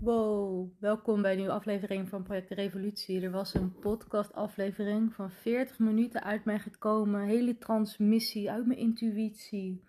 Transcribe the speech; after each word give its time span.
Wow, 0.00 0.70
welkom 0.78 1.22
bij 1.22 1.30
een 1.30 1.36
nieuwe 1.36 1.52
aflevering 1.52 2.08
van 2.08 2.22
Project 2.22 2.50
Revolutie. 2.50 3.20
Er 3.22 3.30
was 3.30 3.54
een 3.54 3.78
podcastaflevering 3.78 5.14
van 5.14 5.30
40 5.30 5.78
minuten 5.78 6.22
uit 6.22 6.44
mij 6.44 6.58
gekomen. 6.58 7.26
Hele 7.26 7.58
transmissie, 7.58 8.50
uit 8.50 8.66
mijn 8.66 8.78
intuïtie. 8.78 9.84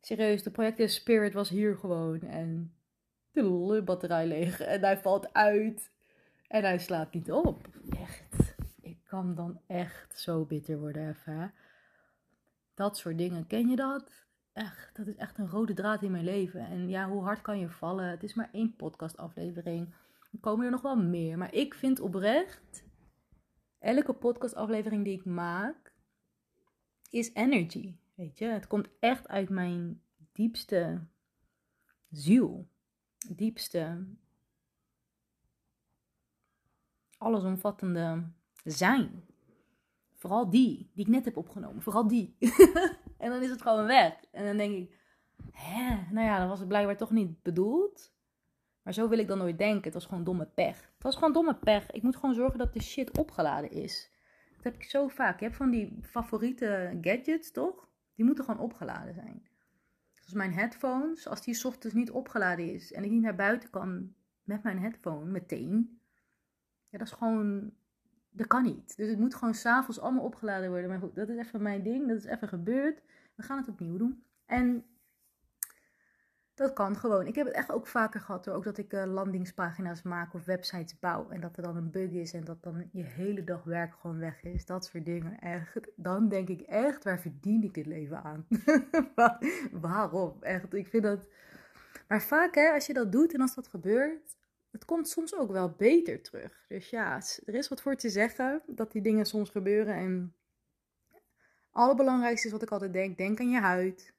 Serieus, 0.00 0.42
de 0.42 0.50
Project 0.50 0.90
Spirit 0.90 1.32
was 1.32 1.48
hier 1.48 1.76
gewoon. 1.76 2.20
En 2.20 2.74
de 3.32 3.82
batterij 3.84 4.26
leeg. 4.26 4.60
En 4.60 4.80
hij 4.80 4.98
valt 4.98 5.32
uit. 5.32 5.90
En 6.48 6.62
hij 6.62 6.78
slaat 6.78 7.12
niet 7.12 7.32
op. 7.32 7.68
Echt. 7.90 8.54
Ik 8.80 8.98
kan 9.04 9.34
dan 9.34 9.60
echt 9.66 10.20
zo 10.20 10.44
bitter 10.44 10.78
worden 10.78 11.08
even. 11.08 11.52
Dat 12.74 12.96
soort 12.96 13.18
dingen. 13.18 13.46
Ken 13.46 13.68
je 13.68 13.76
dat? 13.76 14.27
Echt, 14.58 14.96
dat 14.96 15.06
is 15.06 15.16
echt 15.16 15.38
een 15.38 15.50
rode 15.50 15.74
draad 15.74 16.02
in 16.02 16.10
mijn 16.10 16.24
leven. 16.24 16.66
En 16.66 16.88
ja, 16.88 17.08
hoe 17.08 17.22
hard 17.22 17.42
kan 17.42 17.58
je 17.58 17.68
vallen? 17.68 18.08
Het 18.08 18.22
is 18.22 18.34
maar 18.34 18.48
één 18.52 18.76
podcastaflevering. 18.76 19.94
Er 20.32 20.38
komen 20.40 20.64
er 20.64 20.70
nog 20.70 20.82
wel 20.82 20.96
meer. 20.96 21.38
Maar 21.38 21.54
ik 21.54 21.74
vind 21.74 22.00
oprecht, 22.00 22.84
elke 23.78 24.12
podcastaflevering 24.12 25.04
die 25.04 25.18
ik 25.18 25.24
maak, 25.24 25.94
is 27.10 27.34
energy. 27.34 27.96
Weet 28.14 28.38
je, 28.38 28.44
het 28.44 28.66
komt 28.66 28.88
echt 29.00 29.28
uit 29.28 29.48
mijn 29.48 30.02
diepste 30.32 31.06
ziel. 32.10 32.68
Diepste, 33.28 34.06
allesomvattende 37.18 38.22
zijn. 38.64 39.27
Vooral 40.18 40.50
die, 40.50 40.90
die 40.94 41.04
ik 41.04 41.10
net 41.10 41.24
heb 41.24 41.36
opgenomen. 41.36 41.82
Vooral 41.82 42.08
die. 42.08 42.36
en 43.18 43.30
dan 43.30 43.42
is 43.42 43.50
het 43.50 43.62
gewoon 43.62 43.86
weg. 43.86 44.24
En 44.32 44.44
dan 44.44 44.56
denk 44.56 44.74
ik, 44.76 44.98
hè, 45.52 46.12
nou 46.12 46.26
ja, 46.26 46.38
dan 46.38 46.48
was 46.48 46.58
het 46.58 46.68
blijkbaar 46.68 46.96
toch 46.96 47.10
niet 47.10 47.42
bedoeld. 47.42 48.12
Maar 48.82 48.92
zo 48.92 49.08
wil 49.08 49.18
ik 49.18 49.28
dan 49.28 49.38
nooit 49.38 49.58
denken. 49.58 49.82
Het 49.82 49.94
was 49.94 50.06
gewoon 50.06 50.24
domme 50.24 50.46
pech. 50.46 50.76
Het 50.94 51.02
was 51.02 51.14
gewoon 51.14 51.32
domme 51.32 51.54
pech. 51.54 51.90
Ik 51.90 52.02
moet 52.02 52.16
gewoon 52.16 52.34
zorgen 52.34 52.58
dat 52.58 52.72
de 52.72 52.82
shit 52.82 53.18
opgeladen 53.18 53.70
is. 53.70 54.10
Dat 54.54 54.64
heb 54.64 54.74
ik 54.74 54.82
zo 54.82 55.08
vaak. 55.08 55.38
Je 55.38 55.44
hebt 55.44 55.56
van 55.56 55.70
die 55.70 55.98
favoriete 56.02 56.98
gadgets, 57.00 57.50
toch? 57.50 57.88
Die 58.14 58.24
moeten 58.24 58.44
gewoon 58.44 58.60
opgeladen 58.60 59.14
zijn. 59.14 59.48
Zoals 60.14 60.32
mijn 60.32 60.52
headphones. 60.52 61.28
Als 61.28 61.42
die 61.42 61.64
ochtends 61.64 61.94
niet 61.94 62.10
opgeladen 62.10 62.72
is 62.72 62.92
en 62.92 63.04
ik 63.04 63.10
niet 63.10 63.22
naar 63.22 63.36
buiten 63.36 63.70
kan 63.70 64.14
met 64.42 64.62
mijn 64.62 64.78
headphone 64.78 65.30
meteen. 65.30 66.00
Ja, 66.88 66.98
dat 66.98 67.06
is 67.06 67.12
gewoon 67.12 67.72
dat 68.38 68.46
kan 68.46 68.62
niet. 68.62 68.96
Dus 68.96 69.08
het 69.08 69.18
moet 69.18 69.34
gewoon 69.34 69.54
s'avonds 69.54 70.00
allemaal 70.00 70.24
opgeladen 70.24 70.70
worden. 70.70 70.88
Maar 70.88 70.98
goed, 70.98 71.14
dat 71.14 71.28
is 71.28 71.36
even 71.36 71.62
mijn 71.62 71.82
ding. 71.82 72.08
Dat 72.08 72.16
is 72.16 72.24
even 72.24 72.48
gebeurd. 72.48 73.02
We 73.34 73.42
gaan 73.42 73.58
het 73.58 73.68
opnieuw 73.68 73.96
doen. 73.96 74.22
En 74.46 74.84
dat 76.54 76.72
kan 76.72 76.96
gewoon. 76.96 77.26
Ik 77.26 77.34
heb 77.34 77.46
het 77.46 77.54
echt 77.54 77.72
ook 77.72 77.86
vaker 77.86 78.20
gehad 78.20 78.46
hoor. 78.46 78.54
Ook 78.54 78.64
dat 78.64 78.78
ik 78.78 78.92
uh, 78.92 79.04
landingspagina's 79.04 80.02
maak 80.02 80.34
of 80.34 80.44
websites 80.44 80.98
bouw. 80.98 81.28
En 81.30 81.40
dat 81.40 81.56
er 81.56 81.62
dan 81.62 81.76
een 81.76 81.90
bug 81.90 82.10
is 82.10 82.32
en 82.32 82.44
dat 82.44 82.62
dan 82.62 82.88
je 82.92 83.02
hele 83.02 83.44
dag 83.44 83.64
werk 83.64 83.94
gewoon 83.94 84.18
weg 84.18 84.42
is. 84.42 84.66
Dat 84.66 84.84
soort 84.84 85.04
dingen. 85.04 85.38
Echt. 85.38 85.90
Dan 85.96 86.28
denk 86.28 86.48
ik 86.48 86.60
echt, 86.60 87.04
waar 87.04 87.20
verdien 87.20 87.62
ik 87.62 87.74
dit 87.74 87.86
leven 87.86 88.22
aan? 88.22 88.46
Waarom? 89.80 90.36
Echt. 90.40 90.74
Ik 90.74 90.88
vind 90.88 91.02
dat... 91.02 91.28
Maar 92.08 92.22
vaak 92.22 92.54
hè, 92.54 92.70
als 92.70 92.86
je 92.86 92.92
dat 92.92 93.12
doet 93.12 93.34
en 93.34 93.40
als 93.40 93.54
dat 93.54 93.68
gebeurt 93.68 94.37
het 94.70 94.84
komt 94.84 95.08
soms 95.08 95.34
ook 95.34 95.50
wel 95.50 95.70
beter 95.70 96.22
terug. 96.22 96.64
Dus 96.68 96.90
ja, 96.90 97.22
er 97.44 97.54
is 97.54 97.68
wat 97.68 97.82
voor 97.82 97.96
te 97.96 98.08
zeggen 98.08 98.62
dat 98.66 98.92
die 98.92 99.02
dingen 99.02 99.26
soms 99.26 99.50
gebeuren. 99.50 99.94
En 99.94 100.34
het 101.10 101.22
allerbelangrijkste 101.70 102.46
is 102.46 102.52
wat 102.52 102.62
ik 102.62 102.70
altijd 102.70 102.92
denk: 102.92 103.16
denk 103.16 103.40
aan 103.40 103.50
je 103.50 103.60
huid. 103.60 104.14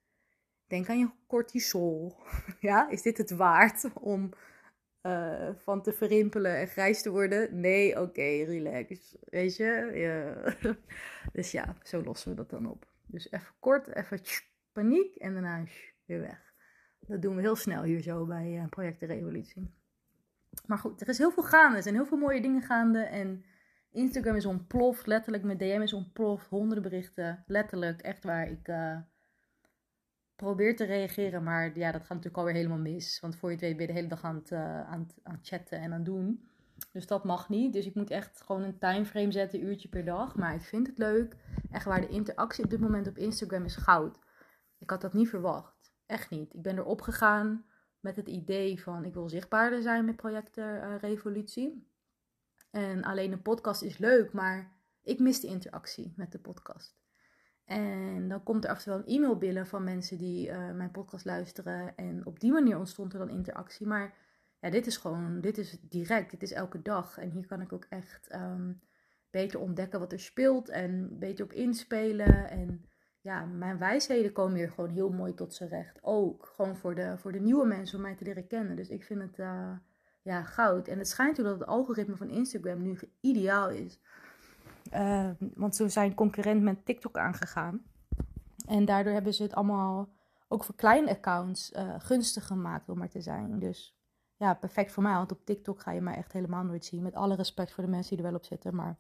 Denk 0.68 0.90
aan 0.90 1.00
je 1.00 1.10
cortisol. 1.28 2.16
ja, 2.60 2.90
is 2.90 3.02
dit 3.02 3.18
het 3.18 3.32
waard 3.32 3.86
om 3.94 4.30
uh, 5.04 5.50
van 5.56 5.82
te 5.82 5.94
verrimpelen 5.94 6.58
en 6.58 6.68
grijs 6.68 7.02
te 7.02 7.10
worden? 7.10 7.60
Nee, 7.60 8.02
oké, 8.02 8.44
relax. 8.44 9.16
Weet 9.22 9.56
je? 9.56 9.92
Ja. 9.94 10.56
dus 11.34 11.52
ja, 11.52 11.76
zo 11.84 12.04
lossen 12.04 12.30
we 12.30 12.36
dat 12.36 12.50
dan 12.50 12.66
op. 12.66 12.88
Dus 13.06 13.32
even 13.32 13.54
kort, 13.60 13.96
even 13.96 14.20
paniek 14.72 15.16
en 15.16 15.34
daarna 15.34 15.64
weer 16.06 16.20
weg. 16.20 16.54
Dat 17.00 17.22
doen 17.22 17.36
we 17.36 17.42
heel 17.42 17.56
snel 17.56 17.84
hier 17.84 18.02
zo 18.02 18.26
bij 18.26 18.52
uh, 18.52 18.68
Project 18.68 19.02
Revolutie. 19.02 19.79
Maar 20.66 20.78
goed, 20.78 21.02
er 21.02 21.08
is 21.08 21.18
heel 21.18 21.32
veel 21.32 21.44
gaande. 21.44 21.78
Er 21.78 21.84
zijn 21.84 21.96
heel 21.96 22.06
veel 22.06 22.18
mooie 22.18 22.42
dingen 22.42 22.62
gaande. 22.62 23.00
En 23.00 23.46
Instagram 23.92 24.36
is 24.36 24.46
ontploft. 24.46 25.08
Letterlijk, 25.08 25.44
mijn 25.44 25.58
DM 25.58 25.82
is 25.82 25.94
ontploft. 25.94 26.48
Honderden 26.48 26.84
berichten. 26.84 27.44
Letterlijk, 27.48 28.02
echt 28.02 28.24
waar. 28.24 28.50
Ik 28.50 28.68
uh, 28.68 28.98
probeer 30.36 30.76
te 30.76 30.86
reageren. 30.86 31.44
Maar 31.44 31.78
ja, 31.78 31.92
dat 31.92 32.02
gaat 32.02 32.10
natuurlijk 32.10 32.38
alweer 32.38 32.54
helemaal 32.54 32.78
mis. 32.78 33.20
Want 33.20 33.36
voor 33.36 33.50
je 33.50 33.56
het 33.56 33.64
weet 33.64 33.78
ben 33.78 33.82
je 33.82 33.94
de 33.94 33.98
hele 33.98 34.10
dag 34.10 34.24
aan 34.24 34.36
het, 34.36 34.52
uh, 34.52 34.90
aan, 34.90 35.00
het, 35.00 35.16
aan 35.24 35.40
chatten 35.42 35.80
en 35.80 35.86
aan 35.86 35.92
het 35.92 36.06
doen. 36.06 36.50
Dus 36.92 37.08
dat 37.08 37.24
mag 37.24 37.50
niet. 37.50 37.74
Dus 37.74 37.86
ik 37.86 37.96
moet 37.96 38.10
echt 38.10 38.42
gewoon 38.42 38.64
een 38.64 38.78
timeframe 38.78 39.32
zetten, 39.32 39.64
uurtje 39.64 39.90
per 39.90 40.06
dag. 40.06 40.36
Maar 40.36 40.54
ik 40.54 40.62
vind 40.62 40.88
het 40.88 40.98
leuk. 40.98 41.36
Echt 41.72 41.86
waar, 41.86 42.02
de 42.02 42.08
interactie 42.08 42.64
op 42.64 42.70
dit 42.70 42.80
moment 42.80 43.08
op 43.08 43.18
Instagram 43.18 43.66
is 43.66 43.76
goud. 43.76 44.20
Ik 44.78 44.90
had 44.90 45.02
dat 45.02 45.14
niet 45.14 45.30
verwacht. 45.30 45.94
Echt 46.06 46.30
niet. 46.30 46.54
Ik 46.54 46.62
ben 46.62 46.78
erop 46.78 47.02
gegaan 47.02 47.66
met 48.00 48.16
het 48.16 48.28
idee 48.28 48.82
van 48.82 49.06
ik 49.06 49.14
wil 49.14 49.30
zichtbaarder 49.30 49.82
zijn 49.82 50.06
met 50.06 50.16
projecten 50.16 50.84
uh, 50.84 50.96
Revolutie. 51.00 51.88
En 52.72 53.04
alleen 53.04 53.32
een 53.32 53.42
podcast 53.42 53.82
is 53.82 53.98
leuk, 53.98 54.32
maar 54.32 54.78
ik 55.02 55.20
mis 55.20 55.40
de 55.40 55.48
interactie 55.48 56.14
met 56.16 56.32
de 56.32 56.40
podcast. 56.40 56.98
En 57.66 58.28
dan 58.28 58.44
komt 58.44 58.64
er 58.64 58.70
af 58.70 58.78
en 58.78 58.84
toe 58.84 58.94
wel 58.94 59.02
een 59.02 59.16
e-mail 59.16 59.38
binnen 59.38 59.68
van 59.68 59.84
mensen 59.84 60.18
die 60.18 60.50
uh, 60.50 60.72
mijn 60.72 60.92
podcast 60.92 61.26
luisteren. 61.26 61.96
En 61.96 62.26
op 62.26 62.40
die 62.40 62.52
manier 62.52 62.78
ontstond 62.78 63.14
er 63.14 63.20
dan 63.20 63.30
interactie. 63.30 63.88
Maar 63.88 64.18
ja, 64.60 64.70
dit 64.70 64.88
is 64.88 64.98
gewoon, 64.98 65.42
dit 65.42 65.58
is 65.58 65.78
direct, 65.82 66.32
dit 66.32 66.44
is 66.44 66.52
elke 66.52 66.82
dag. 66.82 67.18
En 67.18 67.30
hier 67.30 67.46
kan 67.46 67.62
ik 67.62 67.74
ook 67.74 67.86
echt 67.90 68.34
um, 68.34 68.82
beter 69.30 69.60
ontdekken 69.60 70.00
wat 70.00 70.12
er 70.12 70.20
speelt 70.20 70.70
en 70.70 71.20
beter 71.20 71.46
op 71.46 71.54
inspelen. 71.54 72.50
En 72.50 72.89
ja, 73.22 73.46
mijn 73.46 73.78
wijsheden 73.78 74.32
komen 74.32 74.58
hier 74.58 74.72
gewoon 74.72 74.90
heel 74.90 75.10
mooi 75.10 75.34
tot 75.34 75.54
z'n 75.54 75.66
recht. 75.66 76.00
Ook 76.02 76.52
gewoon 76.56 76.78
voor 76.78 76.96
de, 76.96 77.18
voor 77.18 77.32
de 77.32 77.40
nieuwe 77.40 77.66
mensen 77.66 77.98
om 77.98 78.04
mij 78.04 78.16
te 78.16 78.24
leren 78.24 78.48
kennen. 78.48 78.76
Dus 78.76 78.90
ik 78.90 79.04
vind 79.04 79.22
het 79.22 79.38
uh, 79.38 79.72
ja, 80.22 80.44
goud. 80.44 80.88
En 80.88 80.98
het 80.98 81.08
schijnt 81.08 81.40
ook 81.40 81.46
dat 81.46 81.60
het 81.60 81.68
algoritme 81.68 82.16
van 82.16 82.30
Instagram 82.30 82.82
nu 82.82 83.00
ideaal 83.20 83.70
is. 83.70 84.00
Uh, 84.94 85.30
want 85.56 85.76
ze 85.76 85.90
zijn 85.90 86.14
concurrent 86.14 86.62
met 86.62 86.86
TikTok 86.86 87.18
aangegaan. 87.18 87.82
En 88.68 88.86
daardoor 88.86 89.14
hebben 89.14 89.34
ze 89.34 89.44
het 89.44 89.54
allemaal, 89.54 90.10
ook 90.48 90.64
voor 90.64 90.76
kleine 90.76 91.10
accounts, 91.10 91.72
uh, 91.72 91.96
gunstig 91.98 92.48
gemaakt 92.48 92.90
om 92.90 92.98
maar 92.98 93.10
te 93.10 93.22
zijn. 93.22 93.60
Dus 93.60 93.98
ja, 94.36 94.54
perfect 94.54 94.92
voor 94.92 95.04
mij. 95.04 95.14
Want 95.14 95.32
op 95.32 95.46
TikTok 95.46 95.82
ga 95.82 95.92
je 95.92 96.02
mij 96.02 96.16
echt 96.16 96.32
helemaal 96.32 96.64
nooit 96.64 96.86
zien. 96.86 97.02
Met 97.02 97.16
alle 97.16 97.36
respect 97.36 97.72
voor 97.72 97.84
de 97.84 97.90
mensen 97.90 98.16
die 98.16 98.26
er 98.26 98.32
wel 98.32 98.40
op 98.40 98.46
zitten. 98.46 98.76
Maar 98.76 98.98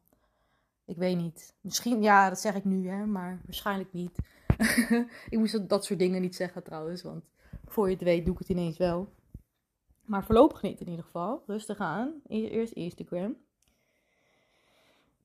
ik 0.89 0.97
weet 0.97 1.17
niet. 1.17 1.53
Misschien, 1.61 2.01
ja, 2.01 2.29
dat 2.29 2.39
zeg 2.39 2.55
ik 2.55 2.65
nu, 2.65 2.87
hè, 2.87 3.05
maar 3.05 3.41
waarschijnlijk 3.45 3.93
niet. 3.93 4.17
ik 5.29 5.37
moest 5.37 5.69
dat 5.69 5.85
soort 5.85 5.99
dingen 5.99 6.21
niet 6.21 6.35
zeggen 6.35 6.63
trouwens, 6.63 7.01
want 7.01 7.23
voor 7.65 7.87
je 7.87 7.93
het 7.93 8.03
weet 8.03 8.25
doe 8.25 8.33
ik 8.33 8.39
het 8.39 8.49
ineens 8.49 8.77
wel. 8.77 9.13
Maar 10.05 10.25
voorlopig 10.25 10.61
niet 10.61 10.79
in 10.79 10.89
ieder 10.89 11.03
geval. 11.03 11.43
Rustig 11.47 11.77
aan. 11.77 12.13
Eerst 12.27 12.73
Instagram. 12.73 13.35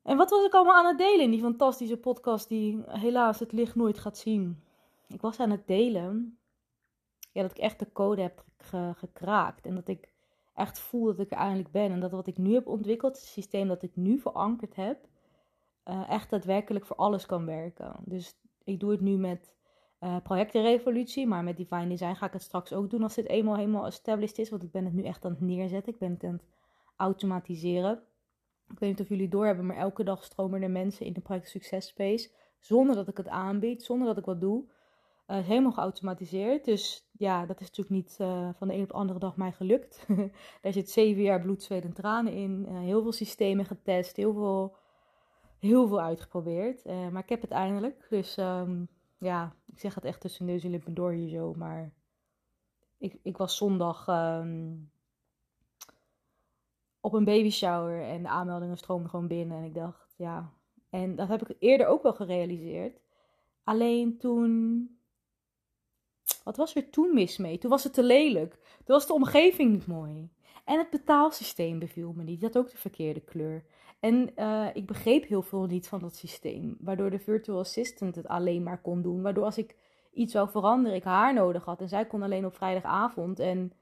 En 0.02 0.16
wat 0.16 0.30
was 0.30 0.44
ik 0.44 0.52
allemaal 0.52 0.76
aan 0.76 0.86
het 0.86 0.98
delen 0.98 1.24
in 1.24 1.30
die 1.30 1.40
fantastische 1.40 1.96
podcast 1.96 2.48
die 2.48 2.82
helaas 2.86 3.38
het 3.38 3.52
licht 3.52 3.74
nooit 3.74 3.98
gaat 3.98 4.18
zien? 4.18 4.62
Ik 5.08 5.20
was 5.20 5.40
aan 5.40 5.50
het 5.50 5.66
delen 5.66 6.38
ja, 7.32 7.42
dat 7.42 7.50
ik 7.50 7.58
echt 7.58 7.78
de 7.78 7.92
code 7.92 8.22
heb 8.22 8.44
gekraakt. 8.94 9.66
En 9.66 9.74
dat 9.74 9.88
ik 9.88 10.08
echt 10.54 10.78
voel 10.78 11.04
dat 11.04 11.18
ik 11.18 11.30
er 11.30 11.36
eindelijk 11.36 11.70
ben. 11.70 11.90
En 11.90 12.00
dat 12.00 12.10
wat 12.10 12.26
ik 12.26 12.38
nu 12.38 12.54
heb 12.54 12.66
ontwikkeld, 12.66 13.16
het 13.16 13.26
systeem 13.26 13.68
dat 13.68 13.82
ik 13.82 13.96
nu 13.96 14.18
verankerd 14.18 14.76
heb, 14.76 15.06
uh, 15.88 16.10
echt 16.10 16.30
daadwerkelijk 16.30 16.86
voor 16.86 16.96
alles 16.96 17.26
kan 17.26 17.46
werken. 17.46 17.96
Dus 18.04 18.36
ik 18.64 18.80
doe 18.80 18.90
het 18.90 19.00
nu 19.00 19.16
met 19.16 19.54
uh, 20.00 20.16
projectenrevolutie, 20.22 21.26
maar 21.26 21.44
met 21.44 21.56
Divine 21.56 21.88
Design 21.88 22.14
ga 22.14 22.26
ik 22.26 22.32
het 22.32 22.42
straks 22.42 22.72
ook 22.72 22.90
doen 22.90 23.02
als 23.02 23.14
dit 23.14 23.28
eenmaal 23.28 23.56
helemaal 23.56 23.86
established 23.86 24.38
is. 24.38 24.50
Want 24.50 24.62
ik 24.62 24.70
ben 24.70 24.84
het 24.84 24.94
nu 24.94 25.02
echt 25.02 25.24
aan 25.24 25.30
het 25.30 25.40
neerzetten. 25.40 25.92
Ik 25.92 25.98
ben 25.98 26.10
het 26.10 26.24
aan 26.24 26.32
het 26.32 26.44
automatiseren. 26.96 28.02
Ik 28.68 28.78
weet 28.78 28.90
niet 28.90 29.00
of 29.00 29.08
jullie 29.08 29.28
doorhebben, 29.28 29.66
maar 29.66 29.76
elke 29.76 30.04
dag 30.04 30.24
stromen 30.24 30.62
er 30.62 30.70
mensen 30.70 31.06
in 31.06 31.12
de 31.12 31.20
project 31.20 31.48
Success 31.48 31.88
Space. 31.88 32.30
Zonder 32.58 32.94
dat 32.94 33.08
ik 33.08 33.16
het 33.16 33.28
aanbied, 33.28 33.82
zonder 33.82 34.06
dat 34.06 34.18
ik 34.18 34.24
wat 34.24 34.40
doe. 34.40 34.64
Uh, 35.26 35.38
helemaal 35.38 35.72
geautomatiseerd. 35.72 36.64
Dus 36.64 37.08
ja, 37.12 37.46
dat 37.46 37.60
is 37.60 37.66
natuurlijk 37.66 37.96
niet 37.96 38.14
van 38.56 38.68
de 38.68 38.74
een 38.74 38.82
op 38.82 38.88
de 38.88 38.94
andere 38.94 39.18
dag 39.18 39.36
mij 39.36 39.52
gelukt. 39.52 40.06
Daar 40.62 40.72
zit 40.72 40.90
zeven 40.90 41.22
jaar 41.22 41.40
bloed, 41.40 41.62
zweet 41.62 41.84
en 41.84 41.92
tranen 41.92 42.32
in. 42.32 42.66
Heel 42.66 43.02
veel 43.02 43.12
systemen 43.12 43.64
getest, 43.64 44.16
heel 44.16 44.32
veel 44.32 44.76
heel 45.64 45.88
veel 45.88 46.00
uitgeprobeerd. 46.00 46.86
Uh, 46.86 47.08
maar 47.08 47.22
ik 47.22 47.28
heb 47.28 47.40
het 47.40 47.50
eindelijk. 47.50 48.06
Dus 48.10 48.36
um, 48.36 48.88
ja, 49.18 49.54
ik 49.66 49.78
zeg 49.78 49.94
het 49.94 50.04
echt 50.04 50.20
tussen 50.20 50.44
neus 50.44 50.64
en 50.64 50.70
lippen 50.70 50.94
door 50.94 51.12
hier 51.12 51.28
zo. 51.28 51.54
Maar 51.54 51.92
ik, 52.98 53.18
ik 53.22 53.36
was 53.36 53.56
zondag 53.56 54.06
um, 54.08 54.90
op 57.00 57.12
een 57.12 57.24
baby 57.24 57.50
shower 57.50 58.02
en 58.02 58.22
de 58.22 58.28
aanmeldingen 58.28 58.76
stroomden 58.76 59.10
gewoon 59.10 59.28
binnen. 59.28 59.58
En 59.58 59.64
ik 59.64 59.74
dacht, 59.74 60.14
ja. 60.16 60.52
En 60.90 61.16
dat 61.16 61.28
heb 61.28 61.48
ik 61.48 61.56
eerder 61.58 61.86
ook 61.86 62.02
wel 62.02 62.14
gerealiseerd. 62.14 63.00
Alleen 63.64 64.18
toen. 64.18 64.88
Wat 66.44 66.56
was 66.56 66.74
er 66.74 66.90
toen 66.90 67.14
mis 67.14 67.36
mee? 67.36 67.58
Toen 67.58 67.70
was 67.70 67.84
het 67.84 67.94
te 67.94 68.02
lelijk. 68.02 68.52
Toen 68.52 68.94
was 68.94 69.06
de 69.06 69.12
omgeving 69.12 69.70
niet 69.70 69.86
mooi. 69.86 70.30
En 70.64 70.78
het 70.78 70.90
betaalsysteem 70.90 71.78
beviel 71.78 72.12
me 72.12 72.22
niet. 72.22 72.40
Die 72.40 72.48
had 72.48 72.58
ook 72.58 72.70
de 72.70 72.76
verkeerde 72.76 73.20
kleur. 73.20 73.64
En 74.00 74.30
uh, 74.36 74.68
ik 74.72 74.86
begreep 74.86 75.26
heel 75.26 75.42
veel 75.42 75.66
niet 75.66 75.88
van 75.88 76.00
dat 76.00 76.16
systeem. 76.16 76.76
Waardoor 76.80 77.10
de 77.10 77.18
virtual 77.18 77.58
assistant 77.58 78.14
het 78.14 78.26
alleen 78.26 78.62
maar 78.62 78.80
kon 78.80 79.02
doen. 79.02 79.22
Waardoor 79.22 79.44
als 79.44 79.58
ik 79.58 79.76
iets 80.12 80.32
zou 80.32 80.48
veranderen, 80.48 80.96
ik 80.96 81.04
haar 81.04 81.34
nodig 81.34 81.64
had. 81.64 81.80
En 81.80 81.88
zij 81.88 82.06
kon 82.06 82.22
alleen 82.22 82.46
op 82.46 82.54
vrijdagavond. 82.54 83.38
En 83.38 83.72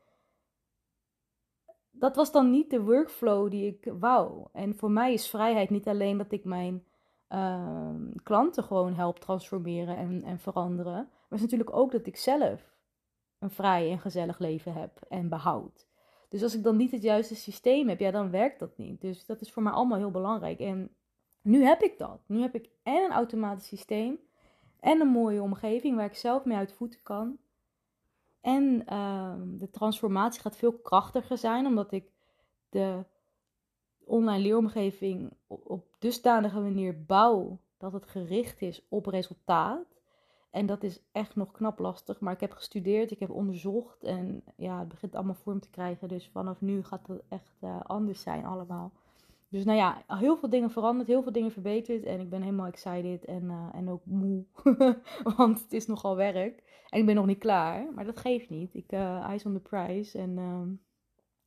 dat 1.90 2.16
was 2.16 2.32
dan 2.32 2.50
niet 2.50 2.70
de 2.70 2.82
workflow 2.82 3.50
die 3.50 3.66
ik 3.66 3.92
wou. 3.98 4.46
En 4.52 4.74
voor 4.74 4.90
mij 4.90 5.12
is 5.12 5.28
vrijheid 5.28 5.70
niet 5.70 5.88
alleen 5.88 6.18
dat 6.18 6.32
ik 6.32 6.44
mijn 6.44 6.84
uh, 7.28 7.94
klanten 8.22 8.64
gewoon 8.64 8.94
help 8.94 9.18
transformeren 9.18 9.96
en, 9.96 10.22
en 10.22 10.38
veranderen. 10.38 10.92
Maar 10.92 11.28
het 11.28 11.38
is 11.38 11.40
natuurlijk 11.40 11.76
ook 11.76 11.92
dat 11.92 12.06
ik 12.06 12.16
zelf 12.16 12.74
een 13.38 13.50
vrij 13.50 13.90
en 13.90 13.98
gezellig 13.98 14.38
leven 14.38 14.72
heb 14.72 15.00
en 15.08 15.28
behoud. 15.28 15.90
Dus 16.32 16.42
als 16.42 16.54
ik 16.54 16.62
dan 16.62 16.76
niet 16.76 16.90
het 16.90 17.02
juiste 17.02 17.34
systeem 17.34 17.88
heb, 17.88 18.00
ja, 18.00 18.10
dan 18.10 18.30
werkt 18.30 18.58
dat 18.58 18.76
niet. 18.76 19.00
Dus 19.00 19.26
dat 19.26 19.40
is 19.40 19.52
voor 19.52 19.62
mij 19.62 19.72
allemaal 19.72 19.98
heel 19.98 20.10
belangrijk. 20.10 20.58
En 20.58 20.90
nu 21.42 21.64
heb 21.64 21.82
ik 21.82 21.98
dat. 21.98 22.20
Nu 22.26 22.40
heb 22.40 22.54
ik 22.54 22.68
en 22.82 23.02
een 23.04 23.10
automatisch 23.10 23.66
systeem 23.66 24.18
en 24.80 25.00
een 25.00 25.08
mooie 25.08 25.42
omgeving 25.42 25.96
waar 25.96 26.04
ik 26.04 26.14
zelf 26.14 26.44
mee 26.44 26.56
uit 26.56 26.72
voeten 26.72 27.02
kan. 27.02 27.38
En 28.40 28.84
uh, 28.92 29.34
de 29.44 29.70
transformatie 29.70 30.40
gaat 30.40 30.56
veel 30.56 30.72
krachtiger 30.72 31.38
zijn, 31.38 31.66
omdat 31.66 31.92
ik 31.92 32.10
de 32.68 33.04
online 34.04 34.42
leeromgeving 34.42 35.32
op 35.46 35.86
dusdanige 35.98 36.60
manier 36.60 37.04
bouw 37.04 37.58
dat 37.76 37.92
het 37.92 38.06
gericht 38.06 38.62
is 38.62 38.86
op 38.88 39.06
resultaat. 39.06 40.01
En 40.52 40.66
dat 40.66 40.82
is 40.82 41.02
echt 41.12 41.36
nog 41.36 41.50
knap 41.50 41.78
lastig. 41.78 42.20
Maar 42.20 42.32
ik 42.32 42.40
heb 42.40 42.52
gestudeerd, 42.52 43.10
ik 43.10 43.18
heb 43.18 43.30
onderzocht. 43.30 44.04
En 44.04 44.42
ja, 44.56 44.78
het 44.78 44.88
begint 44.88 45.14
allemaal 45.14 45.34
vorm 45.34 45.60
te 45.60 45.70
krijgen. 45.70 46.08
Dus 46.08 46.28
vanaf 46.32 46.60
nu 46.60 46.82
gaat 46.82 47.06
het 47.06 47.22
echt 47.28 47.56
uh, 47.60 47.80
anders 47.80 48.22
zijn 48.22 48.44
allemaal. 48.44 48.92
Dus 49.48 49.64
nou 49.64 49.78
ja, 49.78 50.02
heel 50.06 50.36
veel 50.36 50.48
dingen 50.48 50.70
veranderd, 50.70 51.08
heel 51.08 51.22
veel 51.22 51.32
dingen 51.32 51.50
verbeterd. 51.50 52.04
En 52.04 52.20
ik 52.20 52.30
ben 52.30 52.42
helemaal 52.42 52.66
excited 52.66 53.24
en, 53.24 53.42
uh, 53.42 53.68
en 53.72 53.90
ook 53.90 54.04
moe. 54.04 54.44
Want 55.36 55.62
het 55.62 55.72
is 55.72 55.86
nogal 55.86 56.16
werk. 56.16 56.62
En 56.88 56.98
ik 56.98 57.06
ben 57.06 57.14
nog 57.14 57.26
niet 57.26 57.38
klaar. 57.38 57.92
Maar 57.94 58.04
dat 58.04 58.18
geeft 58.18 58.50
niet. 58.50 58.74
Ik 58.74 58.92
uh, 58.92 59.24
eyes 59.24 59.44
on 59.44 59.52
the 59.52 59.60
prize. 59.60 60.18
En 60.18 60.36
uh, 60.36 60.62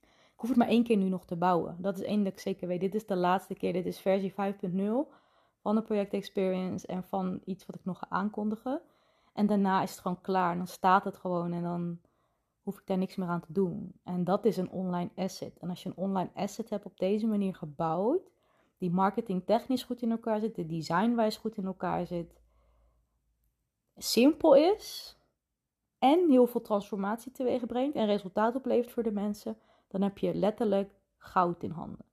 ik 0.04 0.42
hoef 0.42 0.50
het 0.50 0.58
maar 0.58 0.68
één 0.68 0.84
keer 0.84 0.98
nu 0.98 1.10
nog 1.10 1.26
te 1.26 1.36
bouwen. 1.36 1.76
Dat 1.80 1.98
is 1.98 2.04
één 2.04 2.24
dat 2.24 2.34
ik 2.34 2.40
zeker 2.40 2.68
weet. 2.68 2.80
Dit 2.80 2.96
is 2.96 3.06
de 3.06 3.16
laatste 3.16 3.54
keer. 3.54 3.74
Dit 3.74 3.86
is 3.86 4.00
versie 4.00 4.32
5.0 4.32 4.38
van 5.62 5.76
de 5.76 5.82
project 5.82 6.14
experience. 6.14 6.88
En 6.88 7.04
van 7.04 7.42
iets 7.46 7.66
wat 7.66 7.76
ik 7.76 7.86
nog 7.86 8.00
ga 8.00 8.06
aankondigen. 8.10 8.82
En 9.36 9.46
daarna 9.46 9.82
is 9.82 9.92
het 9.92 10.00
gewoon 10.00 10.22
klaar. 10.22 10.52
En 10.52 10.58
dan 10.58 10.68
staat 10.68 11.04
het 11.04 11.18
gewoon 11.18 11.54
en 11.54 11.64
dan 11.64 12.00
hoef 12.62 12.80
ik 12.80 12.88
daar 12.88 12.98
niks 12.98 13.16
meer 13.16 13.28
aan 13.28 13.42
te 13.42 13.54
doen. 13.54 14.00
En 14.04 14.24
dat 14.24 14.46
is 14.46 14.58
een 14.58 14.70
online 14.70 15.10
asset. 15.16 15.58
En 15.60 15.70
als 15.70 15.84
je 15.84 15.90
een 15.90 15.98
online 15.98 16.30
asset 16.34 16.70
hebt 16.70 16.86
op 16.86 16.98
deze 16.98 17.28
manier 17.28 17.56
gebouwd, 17.56 18.32
die 18.78 18.92
marketing 18.92 19.46
technisch 19.46 19.84
goed 19.84 20.02
in 20.02 20.12
elkaar 20.12 20.40
zit, 20.40 20.56
de 20.56 20.66
designwijs 20.66 21.38
goed 21.38 21.58
in 21.58 21.66
elkaar 21.66 22.08
zit, 22.08 22.42
simpel 23.98 24.56
is 24.56 25.18
en 26.00 26.30
heel 26.30 26.48
veel 26.48 26.62
transformatie 26.62 27.32
teweeg 27.32 27.66
brengt 27.66 27.96
en 27.96 28.06
resultaat 28.06 28.56
oplevert 28.56 28.92
voor 28.92 29.04
de 29.04 29.12
mensen, 29.12 29.58
dan 29.88 30.02
heb 30.02 30.18
je 30.18 30.36
letterlijk 30.36 30.92
goud 31.18 31.64
in 31.64 31.72
handen. 31.72 32.06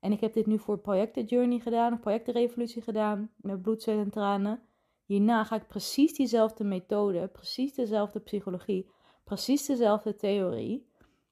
En 0.00 0.12
ik 0.12 0.20
heb 0.20 0.32
dit 0.32 0.46
nu 0.46 0.58
voor 0.58 0.78
Projecten 0.78 1.24
Journey 1.24 1.58
gedaan, 1.58 2.00
Projectenrevolutie 2.00 2.82
gedaan, 2.82 3.30
met 3.36 3.62
bloed, 3.62 3.82
zweet 3.82 3.98
en 3.98 4.10
tranen. 4.10 4.62
Hierna 5.10 5.44
ga 5.44 5.56
ik 5.56 5.66
precies 5.66 6.14
diezelfde 6.14 6.64
methode, 6.64 7.28
precies 7.28 7.74
dezelfde 7.74 8.20
psychologie, 8.20 8.90
precies 9.24 9.66
dezelfde 9.66 10.16
theorie 10.16 10.86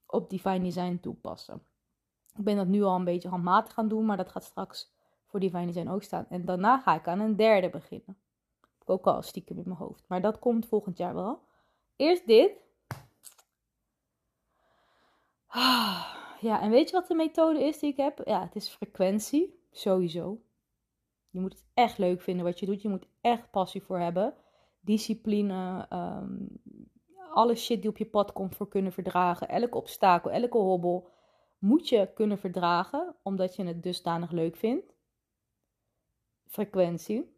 op 0.07 0.31
Divine 0.31 0.61
Design 0.61 0.99
toepassen. 1.03 1.63
Ik 2.37 2.45
ben 2.45 2.57
dat 2.57 2.67
nu 2.67 2.83
al 2.83 2.95
een 2.97 3.05
beetje 3.05 3.29
handmatig 3.29 3.73
gaan 3.73 3.89
doen, 3.89 4.05
maar 4.05 4.17
dat 4.17 4.29
gaat 4.29 4.45
straks 4.45 4.93
voor 5.27 5.41
Divine 5.41 5.67
Design 5.67 5.89
ook 5.89 6.03
staan. 6.03 6.27
En 6.29 6.45
daarna 6.45 6.79
ga 6.79 6.95
ik 6.95 7.09
aan 7.09 7.21
een 7.21 7.37
derde 7.37 7.71
beginnen. 7.71 8.19
Ook 8.85 9.07
al 9.07 9.23
stiekem 9.23 9.57
in 9.57 9.63
mijn 9.67 9.79
hoofd. 9.79 10.05
Maar 10.09 10.21
dat 10.21 10.39
komt 10.39 10.67
volgend 10.67 10.97
jaar 10.97 11.15
wel. 11.15 11.43
Eerst 11.97 12.27
dit. 12.27 12.53
Ja, 16.41 16.61
en 16.61 16.71
weet 16.71 16.91
je 16.91 16.97
wat 16.97 17.07
de 17.07 17.15
methode 17.15 17.65
is 17.65 17.79
die 17.79 17.91
ik 17.91 17.97
heb? 17.97 18.21
Ja, 18.25 18.41
het 18.41 18.57
is 18.57 18.69
frequentie. 18.69 19.61
Sowieso. 19.71 20.41
Je 21.39 21.45
moet 21.45 21.53
het 21.53 21.65
echt 21.75 21.99
leuk 21.99 22.21
vinden 22.21 22.45
wat 22.45 22.59
je 22.59 22.67
doet. 22.67 22.83
Je 22.83 22.89
moet 22.89 23.07
echt 23.21 23.51
passie 23.51 23.83
voor 23.83 23.99
hebben. 23.99 24.35
Discipline. 24.81 25.87
Um, 25.93 26.61
alle 27.31 27.55
shit 27.55 27.81
die 27.81 27.91
op 27.91 27.97
je 27.97 28.07
pad 28.07 28.33
komt 28.33 28.57
voor 28.57 28.69
kunnen 28.69 28.93
verdragen. 28.93 29.49
Elke 29.49 29.77
obstakel, 29.77 30.31
elke 30.31 30.59
hobbel 30.59 31.09
moet 31.59 31.89
je 31.89 32.11
kunnen 32.15 32.39
verdragen. 32.39 33.15
Omdat 33.23 33.57
je 33.57 33.65
het 33.65 33.83
dusdanig 33.83 34.31
leuk 34.31 34.57
vindt. 34.57 34.95
Frequentie. 36.47 37.37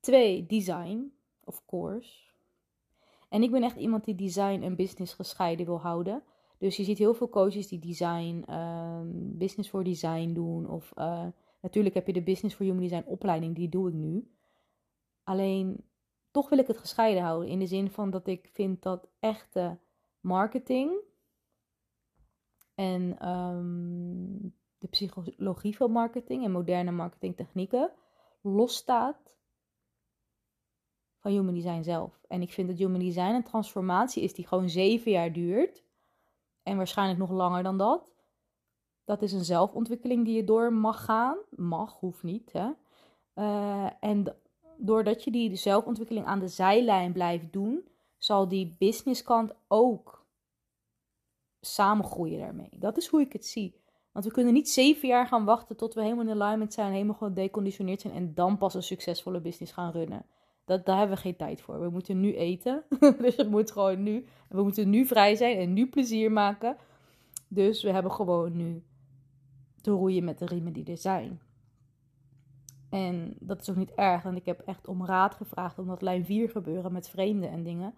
Twee, 0.00 0.46
design. 0.46 1.12
Of 1.44 1.64
course. 1.66 2.28
En 3.28 3.42
ik 3.42 3.50
ben 3.50 3.62
echt 3.62 3.76
iemand 3.76 4.04
die 4.04 4.14
design 4.14 4.62
en 4.62 4.76
business 4.76 5.14
gescheiden 5.14 5.66
wil 5.66 5.80
houden. 5.80 6.22
Dus 6.58 6.76
je 6.76 6.84
ziet 6.84 6.98
heel 6.98 7.14
veel 7.14 7.28
coaches 7.28 7.68
die 7.68 7.78
design, 7.78 8.44
um, 8.50 9.38
business 9.38 9.70
voor 9.70 9.84
design 9.84 10.32
doen. 10.32 10.68
Of 10.68 10.92
uh, 10.98 11.26
Natuurlijk 11.60 11.94
heb 11.94 12.06
je 12.06 12.12
de 12.12 12.22
Business 12.22 12.54
for 12.54 12.64
Human 12.64 12.82
Design 12.82 13.04
opleiding, 13.06 13.54
die 13.54 13.68
doe 13.68 13.88
ik 13.88 13.94
nu. 13.94 14.34
Alleen 15.22 15.84
toch 16.30 16.48
wil 16.48 16.58
ik 16.58 16.66
het 16.66 16.78
gescheiden 16.78 17.22
houden. 17.22 17.48
In 17.48 17.58
de 17.58 17.66
zin 17.66 17.90
van 17.90 18.10
dat 18.10 18.26
ik 18.26 18.48
vind 18.52 18.82
dat 18.82 19.08
echte 19.18 19.78
marketing 20.20 21.00
en 22.74 23.28
um, 23.28 24.54
de 24.78 24.88
psychologie 24.88 25.76
van 25.76 25.90
marketing 25.90 26.44
en 26.44 26.50
moderne 26.50 26.90
marketingtechnieken 26.90 27.92
losstaat 28.42 29.36
van 31.18 31.30
human 31.30 31.54
design 31.54 31.82
zelf. 31.82 32.24
En 32.28 32.42
ik 32.42 32.52
vind 32.52 32.68
dat 32.68 32.78
human 32.78 33.00
design 33.00 33.34
een 33.34 33.44
transformatie 33.44 34.22
is 34.22 34.34
die 34.34 34.46
gewoon 34.46 34.68
zeven 34.68 35.10
jaar 35.10 35.32
duurt. 35.32 35.84
En 36.62 36.76
waarschijnlijk 36.76 37.18
nog 37.18 37.30
langer 37.30 37.62
dan 37.62 37.78
dat. 37.78 38.14
Dat 39.10 39.22
is 39.22 39.32
een 39.32 39.44
zelfontwikkeling 39.44 40.24
die 40.24 40.36
je 40.36 40.44
door 40.44 40.72
mag 40.72 41.04
gaan. 41.04 41.36
Mag, 41.56 41.98
hoeft 42.00 42.22
niet. 42.22 42.52
Hè? 42.52 42.70
Uh, 43.34 43.90
en 44.00 44.36
doordat 44.76 45.24
je 45.24 45.30
die 45.30 45.56
zelfontwikkeling 45.56 46.26
aan 46.26 46.38
de 46.38 46.48
zijlijn 46.48 47.12
blijft 47.12 47.52
doen, 47.52 47.84
zal 48.18 48.48
die 48.48 48.76
businesskant 48.78 49.52
ook 49.68 50.26
samengroeien 51.60 52.38
daarmee. 52.38 52.68
Dat 52.72 52.96
is 52.96 53.06
hoe 53.06 53.20
ik 53.20 53.32
het 53.32 53.46
zie. 53.46 53.74
Want 54.12 54.24
we 54.24 54.30
kunnen 54.30 54.52
niet 54.52 54.70
zeven 54.70 55.08
jaar 55.08 55.26
gaan 55.26 55.44
wachten 55.44 55.76
tot 55.76 55.94
we 55.94 56.02
helemaal 56.02 56.24
in 56.24 56.42
alignment 56.42 56.72
zijn, 56.72 56.92
helemaal 56.92 57.14
gedeconditioneerd 57.14 58.00
zijn 58.00 58.14
en 58.14 58.34
dan 58.34 58.58
pas 58.58 58.74
een 58.74 58.82
succesvolle 58.82 59.40
business 59.40 59.72
gaan 59.72 59.92
runnen. 59.92 60.26
Dat, 60.64 60.86
daar 60.86 60.98
hebben 60.98 61.16
we 61.16 61.22
geen 61.22 61.36
tijd 61.36 61.60
voor. 61.60 61.80
We 61.80 61.88
moeten 61.88 62.20
nu 62.20 62.36
eten. 62.36 62.84
dus 63.22 63.36
het 63.36 63.50
moet 63.50 63.70
gewoon 63.70 64.02
nu. 64.02 64.26
We 64.48 64.62
moeten 64.62 64.90
nu 64.90 65.06
vrij 65.06 65.34
zijn 65.34 65.56
en 65.58 65.72
nu 65.72 65.88
plezier 65.88 66.32
maken. 66.32 66.76
Dus 67.48 67.82
we 67.82 67.90
hebben 67.90 68.12
gewoon 68.12 68.56
nu 68.56 68.82
te 69.80 69.90
roeien 69.90 70.24
met 70.24 70.38
de 70.38 70.46
riemen 70.46 70.72
die 70.72 70.90
er 70.90 70.98
zijn. 70.98 71.40
En 72.90 73.36
dat 73.38 73.60
is 73.60 73.70
ook 73.70 73.76
niet 73.76 73.94
erg, 73.94 74.22
want 74.22 74.36
ik 74.36 74.46
heb 74.46 74.60
echt 74.60 74.88
om 74.88 75.04
raad 75.04 75.34
gevraagd 75.34 75.78
om 75.78 75.86
dat 75.86 76.02
lijn 76.02 76.24
4 76.24 76.48
gebeuren 76.48 76.92
met 76.92 77.08
vreemden 77.08 77.50
en 77.50 77.62
dingen. 77.62 77.94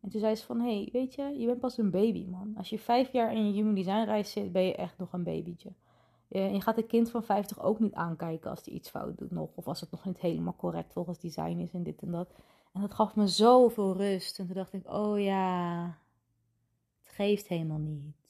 En 0.00 0.10
toen 0.10 0.20
zei 0.20 0.34
ze 0.34 0.46
van, 0.46 0.60
hé, 0.60 0.76
hey, 0.76 0.88
weet 0.92 1.14
je, 1.14 1.22
je 1.38 1.46
bent 1.46 1.60
pas 1.60 1.78
een 1.78 1.90
baby, 1.90 2.26
man. 2.26 2.54
Als 2.56 2.68
je 2.68 2.78
vijf 2.78 3.12
jaar 3.12 3.34
in 3.34 3.46
je 3.46 3.52
human 3.52 3.74
design 3.74 4.04
reis 4.04 4.32
zit, 4.32 4.52
ben 4.52 4.62
je 4.62 4.74
echt 4.74 4.98
nog 4.98 5.12
een 5.12 5.24
babytje. 5.24 5.72
Je 6.28 6.60
gaat 6.60 6.78
een 6.78 6.86
kind 6.86 7.10
van 7.10 7.24
50 7.24 7.62
ook 7.62 7.80
niet 7.80 7.94
aankijken 7.94 8.50
als 8.50 8.64
hij 8.64 8.74
iets 8.74 8.90
fout 8.90 9.18
doet 9.18 9.30
nog. 9.30 9.50
Of 9.54 9.66
als 9.66 9.80
het 9.80 9.90
nog 9.90 10.04
niet 10.04 10.20
helemaal 10.20 10.56
correct 10.56 10.92
volgens 10.92 11.18
design 11.18 11.58
is 11.58 11.72
en 11.72 11.82
dit 11.82 12.02
en 12.02 12.10
dat. 12.10 12.34
En 12.72 12.80
dat 12.80 12.94
gaf 12.94 13.16
me 13.16 13.26
zoveel 13.26 13.96
rust. 13.96 14.38
En 14.38 14.46
toen 14.46 14.54
dacht 14.54 14.72
ik, 14.72 14.92
oh 14.92 15.20
ja, 15.20 15.84
het 17.02 17.08
geeft 17.08 17.48
helemaal 17.48 17.78
niet 17.78 18.23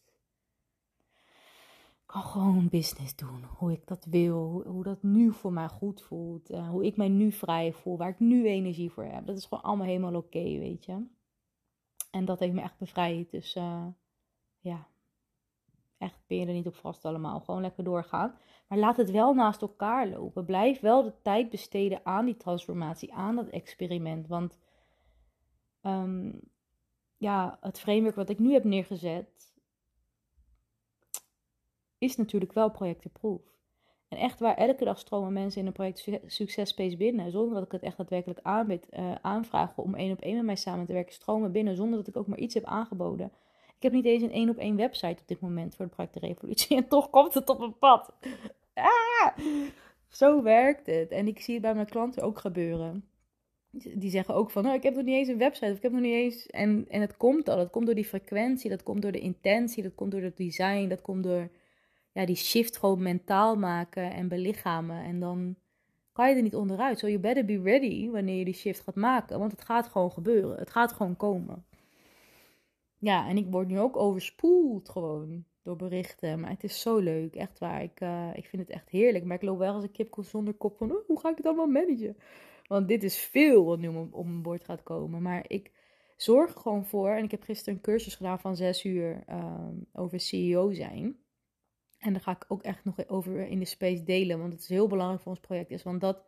gewoon 2.23 2.69
business 2.69 3.17
doen. 3.17 3.45
Hoe 3.45 3.73
ik 3.73 3.87
dat 3.87 4.05
wil. 4.05 4.63
Hoe 4.67 4.83
dat 4.83 5.03
nu 5.03 5.33
voor 5.33 5.53
mij 5.53 5.69
goed 5.69 6.03
voelt. 6.03 6.49
Hoe 6.49 6.85
ik 6.85 6.97
mij 6.97 7.09
nu 7.09 7.33
vrij 7.33 7.73
voel. 7.73 7.97
Waar 7.97 8.09
ik 8.09 8.21
nu 8.21 8.47
energie 8.47 8.91
voor 8.91 9.05
heb. 9.05 9.27
Dat 9.27 9.37
is 9.37 9.45
gewoon 9.45 9.65
allemaal 9.65 9.87
helemaal 9.87 10.15
oké, 10.15 10.43
weet 10.43 10.85
je. 10.85 11.07
En 12.11 12.25
dat 12.25 12.39
heeft 12.39 12.53
me 12.53 12.61
echt 12.61 12.79
bevrijd. 12.79 13.31
Dus 13.31 13.57
uh, 13.57 13.87
ja. 14.61 14.87
Echt 15.99 16.23
ben 16.27 16.39
je 16.39 16.47
er 16.47 16.53
niet 16.53 16.67
op 16.67 16.75
vast 16.75 17.05
allemaal. 17.05 17.41
Gewoon 17.41 17.61
lekker 17.61 17.85
doorgaan. 17.85 18.35
Maar 18.69 18.79
laat 18.79 18.97
het 18.97 19.11
wel 19.11 19.35
naast 19.35 19.63
elkaar 19.63 20.09
lopen. 20.09 20.45
Blijf 20.45 20.81
wel 20.81 21.03
de 21.03 21.21
tijd 21.23 21.51
besteden 21.51 22.01
aan 22.07 22.25
die 22.25 22.37
transformatie. 22.37 23.15
Aan 23.15 23.37
dat 23.37 23.49
experiment. 23.49 24.27
Want 24.27 24.59
um, 25.83 26.41
ja, 27.17 27.59
het 27.61 27.81
framework 27.81 28.15
wat 28.15 28.29
ik 28.29 28.39
nu 28.39 28.53
heb 28.53 28.65
neergezet 28.65 29.54
is 32.05 32.17
natuurlijk 32.17 32.53
wel 32.53 32.71
projectenproof. 32.71 33.41
En 34.09 34.19
echt 34.19 34.41
waar, 34.41 34.57
elke 34.57 34.85
dag 34.85 34.99
stromen 34.99 35.33
mensen 35.33 35.61
in 35.61 35.67
een 35.67 35.73
project 35.73 36.09
Successpace 36.27 36.97
binnen. 36.97 37.31
Zonder 37.31 37.55
dat 37.55 37.65
ik 37.65 37.73
het 37.73 37.83
echt 37.83 37.97
daadwerkelijk 37.97 38.41
aanbied, 38.43 38.87
uh, 38.91 39.15
aanvraag 39.23 39.77
om 39.77 39.95
één 39.95 40.13
op 40.13 40.21
één 40.21 40.37
met 40.37 40.45
mij 40.45 40.57
samen 40.57 40.87
te 40.87 40.93
werken. 40.93 41.15
Stromen 41.15 41.53
binnen 41.53 41.77
zonder 41.77 41.99
dat 41.99 42.09
ik 42.09 42.17
ook 42.17 42.27
maar 42.27 42.39
iets 42.39 42.55
heb 42.55 42.65
aangeboden. 42.65 43.33
Ik 43.77 43.83
heb 43.83 43.93
niet 43.93 44.05
eens 44.05 44.23
een 44.23 44.33
één 44.33 44.49
op 44.49 44.57
één 44.57 44.77
website 44.77 45.21
op 45.21 45.29
dit 45.29 45.41
moment 45.41 45.75
voor 45.77 45.85
de 45.85 45.91
Project 45.91 46.17
Revolutie. 46.17 46.77
En 46.83 46.89
toch 46.89 47.11
komt 47.11 47.35
het 47.35 47.49
op 47.49 47.61
een 47.61 47.79
pad. 47.79 48.13
Ah, 48.75 49.39
zo 50.09 50.43
werkt 50.43 50.87
het. 50.87 51.11
En 51.11 51.27
ik 51.27 51.41
zie 51.41 51.55
het 51.55 51.63
bij 51.63 51.75
mijn 51.75 51.87
klanten 51.87 52.23
ook 52.23 52.39
gebeuren. 52.39 53.09
Die 53.71 54.11
zeggen 54.11 54.35
ook 54.35 54.51
van, 54.51 54.67
oh, 54.67 54.75
ik 54.75 54.83
heb 54.83 54.95
nog 54.95 55.05
niet 55.05 55.15
eens 55.15 55.29
een 55.29 55.39
website. 55.39 55.71
Of 55.71 55.77
ik 55.77 55.83
heb 55.83 55.93
nog 55.93 56.01
niet 56.01 56.15
eens... 56.15 56.47
En, 56.47 56.87
en 56.89 57.01
het 57.01 57.17
komt 57.17 57.49
al. 57.49 57.57
Dat 57.57 57.71
komt 57.71 57.87
door 57.87 57.95
die 57.95 58.05
frequentie. 58.05 58.71
Dat 58.71 58.83
komt 58.83 59.03
door 59.03 59.13
de 59.13 59.21
intentie. 59.21 59.83
Dat 59.83 59.95
komt 59.95 60.11
door 60.11 60.23
het 60.23 60.37
design. 60.37 60.89
Dat 60.89 61.03
komt 61.03 61.25
door 61.25 61.49
ja, 62.15 62.27
die 62.27 62.37
shift 62.37 62.77
gewoon 62.77 63.03
mentaal 63.03 63.57
maken 63.57 64.13
en 64.13 64.29
belichamen. 64.29 65.05
En 65.05 65.21
dan 65.21 65.57
kan 66.13 66.29
je 66.29 66.37
er 66.37 66.43
niet 66.43 66.55
onderuit. 66.55 66.99
So 66.99 67.07
you 67.09 67.19
better 67.19 67.45
be 67.45 67.61
ready 67.63 68.11
wanneer 68.11 68.39
je 68.39 68.45
die 68.45 68.55
shift 68.55 68.81
gaat 68.81 68.95
maken. 68.95 69.39
Want 69.39 69.51
het 69.51 69.65
gaat 69.65 69.89
gewoon 69.89 70.13
gebeuren. 70.13 70.59
Het 70.59 70.71
gaat 70.71 70.93
gewoon 70.93 71.17
komen. 71.17 71.65
Ja, 72.99 73.29
en 73.29 73.37
ik 73.37 73.47
word 73.51 73.69
nu 73.69 73.81
ook 73.81 73.97
overspoeld 73.97 74.89
gewoon 74.89 75.45
door 75.63 75.77
berichten. 75.77 76.41
Maar 76.41 76.51
het 76.51 76.65
is 76.65 76.81
zo 76.81 76.99
leuk, 76.99 77.35
echt 77.35 77.59
waar. 77.59 77.83
Ik, 77.83 78.01
uh, 78.01 78.31
ik 78.35 78.47
vind 78.47 78.63
het 78.63 78.71
echt 78.71 78.89
heerlijk. 78.89 79.25
Maar 79.25 79.37
ik 79.37 79.43
loop 79.43 79.59
wel 79.59 79.75
als 79.75 79.83
een 79.83 79.91
kip 79.91 80.17
zonder 80.21 80.55
kop 80.55 80.77
van, 80.77 80.91
oh, 80.91 81.07
hoe 81.07 81.21
ga 81.21 81.31
ik 81.31 81.37
het 81.37 81.47
allemaal 81.47 81.67
managen? 81.67 82.17
Want 82.67 82.89
dit 82.89 83.03
is 83.03 83.19
veel 83.19 83.65
wat 83.65 83.79
nu 83.79 83.89
om 83.89 84.31
een 84.31 84.43
bord 84.43 84.65
gaat 84.65 84.83
komen. 84.83 85.23
Maar 85.23 85.45
ik 85.49 85.71
zorg 86.17 86.53
gewoon 86.53 86.85
voor. 86.85 87.11
En 87.11 87.25
ik 87.25 87.31
heb 87.31 87.43
gisteren 87.43 87.75
een 87.75 87.81
cursus 87.81 88.15
gedaan 88.15 88.41
van 88.41 88.57
zes 88.57 88.85
uur 88.85 89.25
um, 89.31 89.87
over 89.93 90.21
CEO 90.21 90.73
zijn. 90.73 91.24
En 92.05 92.13
daar 92.13 92.23
ga 92.23 92.31
ik 92.31 92.45
ook 92.49 92.63
echt 92.63 92.85
nog 92.85 93.09
over 93.09 93.47
in 93.47 93.59
de 93.59 93.65
space 93.65 94.03
delen. 94.03 94.39
Want 94.39 94.53
het 94.53 94.63
is 94.63 94.69
heel 94.69 94.89
belangrijk 94.89 95.23
voor 95.23 95.33
ons 95.33 95.41
project. 95.41 95.71
Is, 95.71 95.83
want 95.83 96.01
dat 96.01 96.25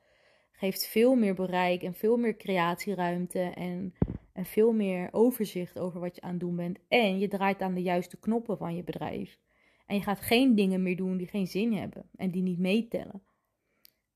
geeft 0.52 0.86
veel 0.86 1.14
meer 1.14 1.34
bereik 1.34 1.82
en 1.82 1.94
veel 1.94 2.16
meer 2.16 2.36
creatieruimte. 2.36 3.40
En, 3.40 3.94
en 4.32 4.44
veel 4.44 4.72
meer 4.72 5.08
overzicht 5.12 5.78
over 5.78 6.00
wat 6.00 6.14
je 6.14 6.20
aan 6.20 6.30
het 6.30 6.40
doen 6.40 6.56
bent. 6.56 6.78
En 6.88 7.18
je 7.18 7.28
draait 7.28 7.60
aan 7.60 7.74
de 7.74 7.82
juiste 7.82 8.18
knoppen 8.18 8.58
van 8.58 8.76
je 8.76 8.84
bedrijf. 8.84 9.38
En 9.86 9.96
je 9.96 10.02
gaat 10.02 10.20
geen 10.20 10.54
dingen 10.54 10.82
meer 10.82 10.96
doen 10.96 11.16
die 11.16 11.26
geen 11.26 11.46
zin 11.46 11.72
hebben. 11.72 12.08
En 12.16 12.30
die 12.30 12.42
niet 12.42 12.58
meetellen. 12.58 13.22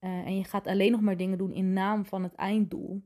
Uh, 0.01 0.11
en 0.11 0.37
je 0.37 0.45
gaat 0.45 0.67
alleen 0.67 0.91
nog 0.91 1.01
maar 1.01 1.17
dingen 1.17 1.39
doen 1.39 1.53
in 1.53 1.73
naam 1.73 2.05
van 2.05 2.23
het 2.23 2.35
einddoel. 2.35 3.03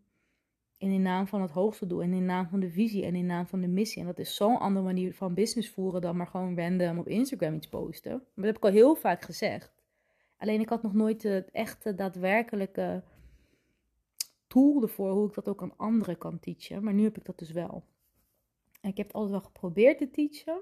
In 0.93 1.03
naam 1.03 1.26
van 1.26 1.43
het 1.43 1.50
hoogste 1.50 1.87
doel. 1.87 2.03
En 2.03 2.12
in 2.12 2.25
naam 2.25 2.49
van 2.49 2.61
de 2.61 2.71
visie. 2.71 3.05
En 3.05 3.14
in 3.14 3.26
naam 3.26 3.47
van 3.47 3.61
de 3.61 3.69
missie. 3.69 4.00
En 4.00 4.07
dat 4.07 4.19
is 4.19 4.37
zo'n 4.37 4.59
andere 4.59 4.85
manier 4.85 5.14
van 5.14 5.35
business 5.35 5.71
voeren 5.71 6.00
dan 6.00 6.17
maar 6.17 6.26
gewoon 6.26 6.59
random 6.59 6.99
op 6.99 7.09
Instagram 7.09 7.55
iets 7.55 7.69
posten. 7.69 8.12
Maar 8.12 8.21
dat 8.35 8.45
heb 8.45 8.57
ik 8.57 8.64
al 8.64 8.71
heel 8.71 8.95
vaak 8.95 9.23
gezegd. 9.23 9.73
Alleen 10.37 10.61
ik 10.61 10.69
had 10.69 10.83
nog 10.83 10.95
nooit 10.95 11.23
het 11.23 11.50
echte, 11.50 11.95
daadwerkelijke 11.95 13.03
tool 14.47 14.83
ervoor 14.83 15.11
hoe 15.11 15.29
ik 15.29 15.35
dat 15.35 15.49
ook 15.49 15.62
aan 15.62 15.76
anderen 15.76 16.19
kan 16.19 16.41
teachen. 16.41 16.85
Maar 16.85 16.95
nu 16.95 17.03
heb 17.03 17.17
ik 17.17 17.25
dat 17.25 17.38
dus 17.38 17.50
wel. 17.50 17.85
En 18.81 18.91
ik 18.91 18.97
heb 18.97 19.07
het 19.07 19.14
altijd 19.14 19.33
wel 19.33 19.50
geprobeerd 19.50 19.99
te 19.99 20.11
teachen. 20.11 20.61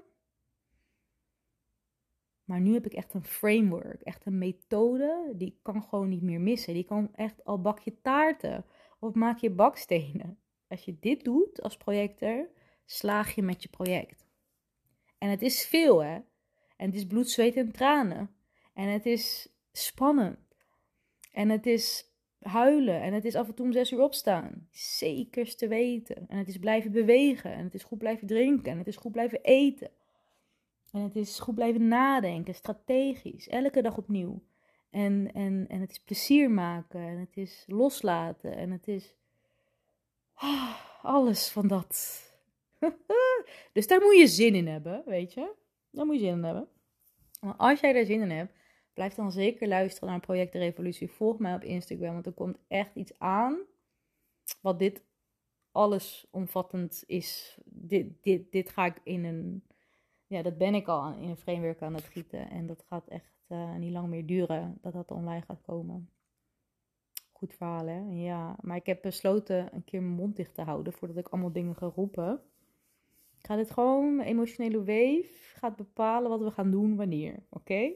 Maar 2.43 2.59
nu 2.59 2.73
heb 2.73 2.85
ik 2.85 2.93
echt 2.93 3.13
een 3.13 3.23
framework, 3.23 4.01
echt 4.01 4.25
een 4.25 4.37
methode. 4.37 5.33
Die 5.35 5.59
kan 5.61 5.83
gewoon 5.83 6.09
niet 6.09 6.21
meer 6.21 6.41
missen. 6.41 6.73
Die 6.73 6.83
kan 6.83 7.09
echt 7.15 7.45
al 7.45 7.61
bak 7.61 7.79
je 7.79 8.01
taarten 8.01 8.65
of 9.03 9.13
maak 9.13 9.37
je 9.37 9.49
bakstenen. 9.49 10.37
Als 10.67 10.85
je 10.85 10.97
dit 10.99 11.23
doet 11.23 11.61
als 11.61 11.77
projector, 11.77 12.49
slaag 12.85 13.35
je 13.35 13.41
met 13.41 13.63
je 13.63 13.69
project. 13.69 14.25
En 15.17 15.29
het 15.29 15.41
is 15.41 15.65
veel, 15.65 16.03
hè? 16.03 16.19
En 16.77 16.85
het 16.85 16.95
is 16.95 17.07
bloed, 17.07 17.29
zweet 17.29 17.55
en 17.55 17.71
tranen. 17.71 18.29
En 18.73 18.87
het 18.87 19.05
is 19.05 19.49
spannend. 19.71 20.37
En 21.31 21.49
het 21.49 21.65
is 21.65 22.11
huilen. 22.39 23.01
En 23.01 23.13
het 23.13 23.25
is 23.25 23.35
af 23.35 23.47
en 23.47 23.55
toe 23.55 23.65
om 23.65 23.71
zes 23.71 23.91
uur 23.91 24.01
opstaan. 24.01 24.67
Zekers 24.71 25.55
te 25.55 25.67
weten. 25.67 26.27
En 26.27 26.37
het 26.37 26.47
is 26.47 26.57
blijven 26.57 26.91
bewegen. 26.91 27.53
En 27.53 27.63
het 27.63 27.73
is 27.73 27.83
goed 27.83 27.97
blijven 27.97 28.27
drinken. 28.27 28.71
En 28.71 28.77
het 28.77 28.87
is 28.87 28.95
goed 28.95 29.11
blijven 29.11 29.41
eten. 29.41 29.91
En 30.91 31.01
het 31.01 31.15
is 31.15 31.39
goed 31.39 31.55
blijven 31.55 31.87
nadenken, 31.87 32.55
strategisch. 32.55 33.47
Elke 33.47 33.81
dag 33.81 33.97
opnieuw. 33.97 34.41
En, 34.93 35.33
en, 35.33 35.65
en 35.69 35.81
het 35.81 35.91
is 35.91 35.99
plezier 35.99 36.51
maken. 36.51 37.01
En 37.01 37.17
het 37.17 37.37
is 37.37 37.63
loslaten. 37.67 38.55
En 38.55 38.71
het 38.71 38.87
is 38.87 39.15
ah, 40.33 40.75
alles 41.01 41.49
van 41.49 41.67
dat. 41.67 42.21
dus 43.73 43.87
daar 43.87 44.01
moet 44.01 44.17
je 44.17 44.27
zin 44.27 44.55
in 44.55 44.67
hebben, 44.67 45.03
weet 45.05 45.33
je. 45.33 45.53
Daar 45.91 46.05
moet 46.05 46.15
je 46.15 46.21
zin 46.21 46.37
in 46.37 46.43
hebben. 46.43 46.67
Maar 47.41 47.55
als 47.55 47.79
jij 47.79 47.93
daar 47.93 48.05
zin 48.05 48.21
in 48.21 48.29
hebt, 48.29 48.53
blijf 48.93 49.13
dan 49.13 49.31
zeker 49.31 49.67
luisteren 49.67 50.09
naar 50.09 50.19
Project 50.19 50.53
Revolutie. 50.53 51.11
Volg 51.11 51.39
mij 51.39 51.55
op 51.55 51.63
Instagram, 51.63 52.13
want 52.13 52.25
er 52.25 52.31
komt 52.31 52.57
echt 52.67 52.95
iets 52.95 53.19
aan. 53.19 53.57
Wat 54.61 54.79
dit 54.79 55.03
allesomvattend 55.71 57.03
is. 57.07 57.57
Dit, 57.65 58.07
dit, 58.21 58.51
dit 58.51 58.69
ga 58.69 58.85
ik 58.85 58.99
in 59.03 59.23
een. 59.23 59.63
Ja, 60.27 60.41
dat 60.41 60.57
ben 60.57 60.75
ik 60.75 60.87
al 60.87 61.13
in 61.13 61.29
een 61.29 61.37
framework 61.37 61.81
aan 61.81 61.93
het 61.93 62.03
gieten. 62.03 62.49
En 62.49 62.67
dat 62.67 62.83
gaat 62.87 63.07
echt 63.07 63.33
uh, 63.47 63.75
niet 63.75 63.91
lang 63.91 64.07
meer 64.07 64.25
duren 64.25 64.77
dat 64.81 64.93
dat 64.93 65.11
online 65.11 65.41
gaat 65.41 65.61
komen. 65.61 66.09
Goed 67.31 67.53
verhaal, 67.53 67.87
hè? 67.87 67.99
Ja, 68.09 68.55
maar 68.61 68.77
ik 68.77 68.85
heb 68.85 69.01
besloten 69.01 69.75
een 69.75 69.83
keer 69.83 70.01
mijn 70.01 70.15
mond 70.15 70.35
dicht 70.35 70.53
te 70.53 70.61
houden 70.61 70.93
voordat 70.93 71.17
ik 71.17 71.27
allemaal 71.27 71.51
dingen 71.51 71.75
ga 71.75 71.91
roepen. 71.95 72.41
Ik 73.37 73.45
ga 73.49 73.55
dit 73.55 73.71
gewoon, 73.71 74.15
mijn 74.15 74.27
emotionele 74.27 74.77
wave 74.77 75.53
gaat 75.55 75.75
bepalen 75.75 76.29
wat 76.29 76.41
we 76.41 76.51
gaan 76.51 76.71
doen 76.71 76.95
wanneer, 76.95 77.43
oké? 77.49 77.73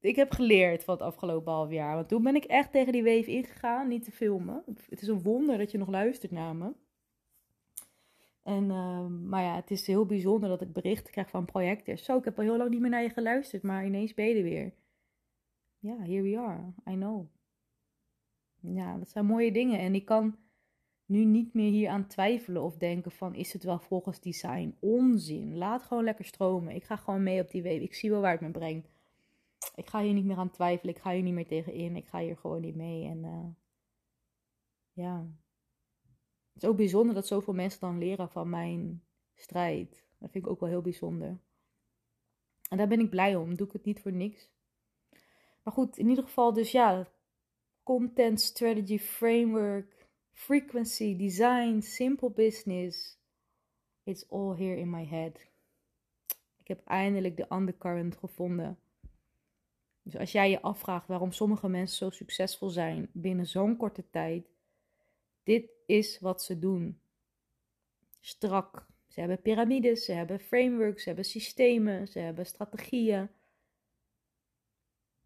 ik 0.00 0.16
heb 0.16 0.30
geleerd 0.32 0.84
van 0.84 0.94
het 0.94 1.02
afgelopen 1.02 1.52
half 1.52 1.70
jaar. 1.70 1.94
Want 1.94 2.08
toen 2.08 2.22
ben 2.22 2.34
ik 2.34 2.44
echt 2.44 2.72
tegen 2.72 2.92
die 2.92 3.04
wave 3.04 3.30
ingegaan, 3.30 3.88
niet 3.88 4.04
te 4.04 4.10
filmen. 4.10 4.62
Het 4.88 5.02
is 5.02 5.08
een 5.08 5.22
wonder 5.22 5.58
dat 5.58 5.70
je 5.70 5.78
nog 5.78 5.88
luistert 5.88 6.32
naar 6.32 6.56
me. 6.56 6.72
En, 8.50 8.64
uh, 8.64 9.06
maar 9.06 9.42
ja, 9.42 9.54
het 9.54 9.70
is 9.70 9.86
heel 9.86 10.06
bijzonder 10.06 10.48
dat 10.48 10.60
ik 10.60 10.72
berichten 10.72 11.12
krijg 11.12 11.30
van 11.30 11.44
projectors. 11.44 12.04
Zo, 12.04 12.18
ik 12.18 12.24
heb 12.24 12.38
al 12.38 12.44
heel 12.44 12.56
lang 12.56 12.70
niet 12.70 12.80
meer 12.80 12.90
naar 12.90 13.02
je 13.02 13.10
geluisterd, 13.10 13.62
maar 13.62 13.86
ineens 13.86 14.14
ben 14.14 14.26
je 14.26 14.34
er 14.34 14.42
weer. 14.42 14.72
Ja, 15.78 15.96
here 15.98 16.22
we 16.22 16.38
are. 16.38 16.72
I 16.90 16.94
know. 16.94 17.26
Ja, 18.60 18.96
dat 18.98 19.08
zijn 19.08 19.26
mooie 19.26 19.52
dingen. 19.52 19.78
En 19.78 19.94
ik 19.94 20.04
kan 20.04 20.36
nu 21.06 21.24
niet 21.24 21.54
meer 21.54 21.70
hier 21.70 21.88
aan 21.88 22.06
twijfelen 22.06 22.62
of 22.62 22.76
denken 22.76 23.10
van, 23.10 23.34
is 23.34 23.52
het 23.52 23.62
wel 23.62 23.78
volgens 23.78 24.20
design? 24.20 24.76
Onzin. 24.80 25.56
Laat 25.56 25.82
gewoon 25.82 26.04
lekker 26.04 26.24
stromen. 26.24 26.74
Ik 26.74 26.84
ga 26.84 26.96
gewoon 26.96 27.22
mee 27.22 27.42
op 27.42 27.50
die 27.50 27.62
wave. 27.62 27.82
Ik 27.82 27.94
zie 27.94 28.10
wel 28.10 28.20
waar 28.20 28.32
het 28.32 28.40
me 28.40 28.50
brengt. 28.50 28.88
Ik 29.74 29.86
ga 29.86 30.02
hier 30.02 30.12
niet 30.14 30.24
meer 30.24 30.36
aan 30.36 30.50
twijfelen. 30.50 30.94
Ik 30.94 31.00
ga 31.00 31.12
hier 31.12 31.22
niet 31.22 31.34
meer 31.34 31.46
tegenin. 31.46 31.96
Ik 31.96 32.06
ga 32.06 32.18
hier 32.18 32.36
gewoon 32.36 32.60
niet 32.60 32.76
mee. 32.76 33.08
En 33.08 33.24
uh, 33.24 33.46
ja, 34.92 35.26
het 36.60 36.68
is 36.68 36.74
ook 36.74 36.84
bijzonder 36.84 37.14
dat 37.14 37.26
zoveel 37.26 37.54
mensen 37.54 37.80
dan 37.80 37.98
leren 37.98 38.30
van 38.30 38.50
mijn 38.50 39.04
strijd. 39.34 40.04
Dat 40.18 40.30
vind 40.30 40.44
ik 40.44 40.50
ook 40.50 40.60
wel 40.60 40.68
heel 40.68 40.82
bijzonder. 40.82 41.38
En 42.68 42.76
daar 42.76 42.88
ben 42.88 43.00
ik 43.00 43.10
blij 43.10 43.36
om. 43.36 43.56
Doe 43.56 43.66
ik 43.66 43.72
het 43.72 43.84
niet 43.84 44.00
voor 44.00 44.12
niks. 44.12 44.50
Maar 45.62 45.72
goed, 45.72 45.98
in 45.98 46.08
ieder 46.08 46.24
geval 46.24 46.52
dus 46.52 46.70
ja. 46.70 47.08
Content 47.82 48.40
strategy 48.40 48.98
framework. 48.98 50.08
Frequency, 50.32 51.16
design, 51.16 51.80
simple 51.80 52.30
business. 52.30 53.18
It's 54.02 54.28
all 54.28 54.56
here 54.56 54.76
in 54.76 54.90
my 54.90 55.06
head. 55.06 55.50
Ik 56.56 56.68
heb 56.68 56.84
eindelijk 56.84 57.36
de 57.36 57.46
undercurrent 57.52 58.16
gevonden. 58.16 58.78
Dus 60.02 60.16
als 60.16 60.32
jij 60.32 60.50
je 60.50 60.62
afvraagt 60.62 61.06
waarom 61.06 61.32
sommige 61.32 61.68
mensen 61.68 61.96
zo 61.96 62.10
succesvol 62.10 62.68
zijn 62.68 63.10
binnen 63.12 63.46
zo'n 63.46 63.76
korte 63.76 64.10
tijd, 64.10 64.50
dit 65.42 65.70
is 65.86 66.18
wat 66.18 66.42
ze 66.42 66.58
doen. 66.58 67.00
Strak. 68.20 68.86
Ze 69.08 69.20
hebben 69.20 69.42
piramides, 69.42 70.04
ze 70.04 70.12
hebben 70.12 70.40
frameworks, 70.40 71.02
ze 71.02 71.08
hebben 71.08 71.26
systemen, 71.26 72.08
ze 72.08 72.18
hebben 72.18 72.46
strategieën. 72.46 73.28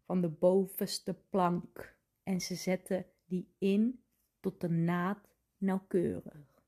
Van 0.05 0.21
de 0.21 0.29
bovenste 0.29 1.13
plank. 1.29 1.97
En 2.23 2.41
ze 2.41 2.55
zetten 2.55 3.05
die 3.25 3.53
in 3.57 4.03
tot 4.39 4.61
de 4.61 4.69
naad 4.69 5.29
nauwkeurig. 5.57 6.63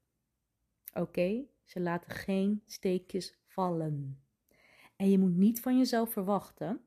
Oké, 0.93 1.45
ze 1.63 1.79
laten 1.79 2.11
geen 2.11 2.63
steekjes 2.65 3.37
vallen. 3.45 4.21
En 4.95 5.09
je 5.09 5.19
moet 5.19 5.35
niet 5.35 5.59
van 5.59 5.77
jezelf 5.77 6.11
verwachten 6.11 6.81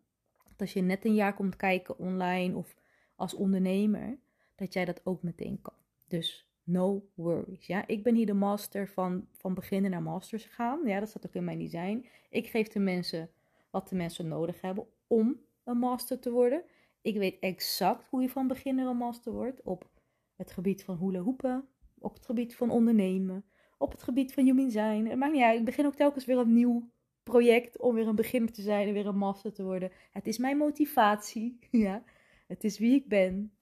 dat 0.49 0.61
als 0.61 0.73
je 0.73 0.81
net 0.81 1.05
een 1.05 1.14
jaar 1.14 1.35
komt 1.35 1.57
kijken 1.57 1.99
online 1.99 2.57
of 2.57 2.76
als 3.14 3.35
ondernemer, 3.35 4.19
dat 4.55 4.73
jij 4.73 4.85
dat 4.85 5.07
ook 5.07 5.23
meteen 5.23 5.62
kan. 5.62 5.75
Dus 6.09 6.50
no 6.71 7.09
worries. 7.15 7.67
Ja, 7.67 7.87
ik 7.87 8.03
ben 8.03 8.15
hier 8.15 8.27
de 8.27 8.33
master 8.33 8.89
van, 8.89 9.27
van 9.33 9.55
beginnen 9.55 9.91
naar 9.91 10.03
masters 10.03 10.45
gaan. 10.45 10.81
Ja, 10.85 11.00
dat 11.00 11.09
staat 11.09 11.27
ook 11.27 11.35
in 11.35 11.45
mijn 11.45 11.59
design. 11.59 12.07
Ik 12.31 12.47
geef 12.47 12.69
de 12.69 12.79
mensen 12.79 13.31
wat 13.71 13.89
de 13.89 13.95
mensen 13.95 14.29
nodig 14.29 14.61
hebben 14.61 14.87
om 15.07 15.41
een 15.65 15.79
master 15.79 16.19
te 16.19 16.31
worden. 16.31 16.62
Ik 17.00 17.17
weet 17.17 17.39
exact 17.39 18.07
hoe 18.07 18.23
je 18.23 18.29
van 18.29 18.47
beginner 18.47 18.87
een 18.87 18.97
master 18.97 19.33
wordt 19.33 19.62
op 19.62 19.91
het 20.37 20.50
gebied 20.50 20.85
van 20.85 20.99
hula 20.99 21.21
hoepen, 21.21 21.69
op 21.99 22.15
het 22.15 22.25
gebied 22.25 22.57
van 22.57 22.71
ondernemen, 22.71 23.45
op 23.79 23.91
het 23.91 24.03
gebied 24.03 24.33
van 24.33 24.45
human 24.45 24.71
zijn. 24.71 25.09
Het 25.09 25.19
maakt. 25.19 25.59
Ik 25.59 25.65
begin 25.65 25.87
ook 25.87 25.95
telkens 25.95 26.25
weer 26.25 26.39
een 26.39 26.53
nieuw 26.53 26.91
project 27.23 27.79
om 27.79 27.95
weer 27.95 28.07
een 28.07 28.15
beginner 28.15 28.53
te 28.53 28.62
zijn 28.62 28.89
en 28.89 28.95
weer 28.95 29.07
een 29.07 29.17
master 29.17 29.53
te 29.53 29.62
worden. 29.62 29.91
Het 30.11 30.27
is 30.27 30.39
mijn 30.39 30.57
motivatie. 30.57 31.59
Ja, 31.71 32.03
het 32.47 32.65
is 32.65 32.79
wie 32.79 32.95
ik 32.95 33.09
ben. 33.09 33.53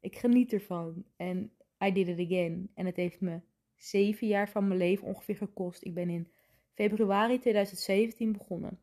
Ik 0.00 0.16
geniet 0.16 0.52
ervan. 0.52 1.04
En 1.16 1.52
I 1.84 1.92
did 1.92 2.08
it 2.08 2.26
again. 2.26 2.70
En 2.74 2.86
het 2.86 2.96
heeft 2.96 3.20
me 3.20 3.40
zeven 3.76 4.26
jaar 4.26 4.48
van 4.48 4.68
mijn 4.68 4.78
leven 4.78 5.06
ongeveer 5.06 5.36
gekost. 5.36 5.84
Ik 5.84 5.94
ben 5.94 6.10
in 6.10 6.32
Februari 6.74 7.38
2017 7.38 8.32
begonnen. 8.32 8.80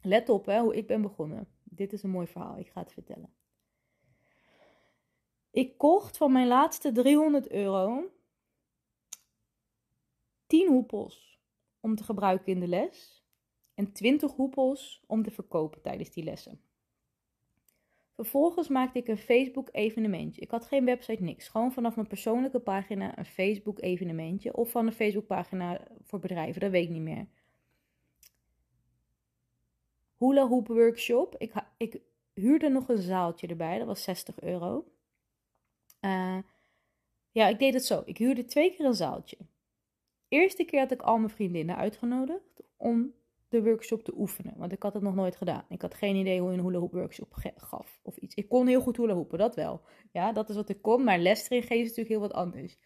Let 0.00 0.28
op 0.28 0.46
hè, 0.46 0.60
hoe 0.60 0.76
ik 0.76 0.86
ben 0.86 1.02
begonnen. 1.02 1.48
Dit 1.64 1.92
is 1.92 2.02
een 2.02 2.10
mooi 2.10 2.26
verhaal, 2.26 2.58
ik 2.58 2.68
ga 2.68 2.80
het 2.80 2.92
vertellen. 2.92 3.34
Ik 5.50 5.78
kocht 5.78 6.16
van 6.16 6.32
mijn 6.32 6.46
laatste 6.46 6.92
300 6.92 7.50
euro 7.50 8.10
10 10.46 10.68
hoepels 10.68 11.40
om 11.80 11.96
te 11.96 12.04
gebruiken 12.04 12.52
in 12.52 12.60
de 12.60 12.66
les 12.66 13.24
en 13.74 13.92
20 13.92 14.32
hoepels 14.32 15.02
om 15.06 15.22
te 15.22 15.30
verkopen 15.30 15.82
tijdens 15.82 16.10
die 16.10 16.24
lessen. 16.24 16.60
Vervolgens 18.22 18.68
maakte 18.68 18.98
ik 18.98 19.08
een 19.08 19.18
Facebook 19.18 19.68
evenementje. 19.72 20.40
Ik 20.40 20.50
had 20.50 20.66
geen 20.66 20.84
website, 20.84 21.22
niks. 21.22 21.48
Gewoon 21.48 21.72
vanaf 21.72 21.94
mijn 21.94 22.06
persoonlijke 22.06 22.58
pagina 22.58 23.18
een 23.18 23.24
Facebook 23.24 23.80
evenementje. 23.80 24.56
Of 24.56 24.70
van 24.70 24.86
een 24.86 24.92
Facebook 24.92 25.26
pagina 25.26 25.80
voor 26.02 26.18
bedrijven, 26.18 26.60
dat 26.60 26.70
weet 26.70 26.84
ik 26.84 26.90
niet 26.90 27.02
meer. 27.02 27.26
Hula 30.18 30.48
hoop 30.48 30.66
workshop. 30.66 31.34
Ik, 31.38 31.52
ik 31.76 32.00
huurde 32.34 32.68
nog 32.68 32.88
een 32.88 33.02
zaaltje 33.02 33.46
erbij, 33.46 33.78
dat 33.78 33.86
was 33.86 34.02
60 34.02 34.40
euro. 34.40 34.84
Uh, 36.00 36.38
ja, 37.30 37.48
ik 37.48 37.58
deed 37.58 37.74
het 37.74 37.84
zo. 37.84 38.02
Ik 38.04 38.18
huurde 38.18 38.44
twee 38.44 38.74
keer 38.74 38.86
een 38.86 38.94
zaaltje. 38.94 39.36
Eerste 40.28 40.64
keer 40.64 40.80
had 40.80 40.92
ik 40.92 41.02
al 41.02 41.18
mijn 41.18 41.30
vriendinnen 41.30 41.76
uitgenodigd 41.76 42.62
om 42.76 43.14
de 43.52 43.62
workshop 43.62 44.04
te 44.04 44.12
oefenen. 44.16 44.54
Want 44.56 44.72
ik 44.72 44.82
had 44.82 44.94
het 44.94 45.02
nog 45.02 45.14
nooit 45.14 45.36
gedaan. 45.36 45.64
Ik 45.68 45.82
had 45.82 45.94
geen 45.94 46.16
idee 46.16 46.40
hoe 46.40 46.50
je 46.50 46.58
een 46.58 46.64
hula 46.64 46.78
hoop 46.78 46.92
workshop 46.92 47.34
gaf 47.56 48.00
of 48.02 48.16
iets. 48.16 48.34
Ik 48.34 48.48
kon 48.48 48.66
heel 48.66 48.80
goed 48.80 48.96
hula 48.96 49.24
dat 49.30 49.54
wel. 49.54 49.80
Ja, 50.12 50.32
dat 50.32 50.48
is 50.48 50.56
wat 50.56 50.68
ik 50.68 50.82
kon. 50.82 51.04
Maar 51.04 51.18
les 51.18 51.44
erin 51.44 51.62
geven 51.62 51.76
is 51.76 51.88
natuurlijk 51.88 52.08
heel 52.08 52.20
wat 52.20 52.32
anders. 52.32 52.78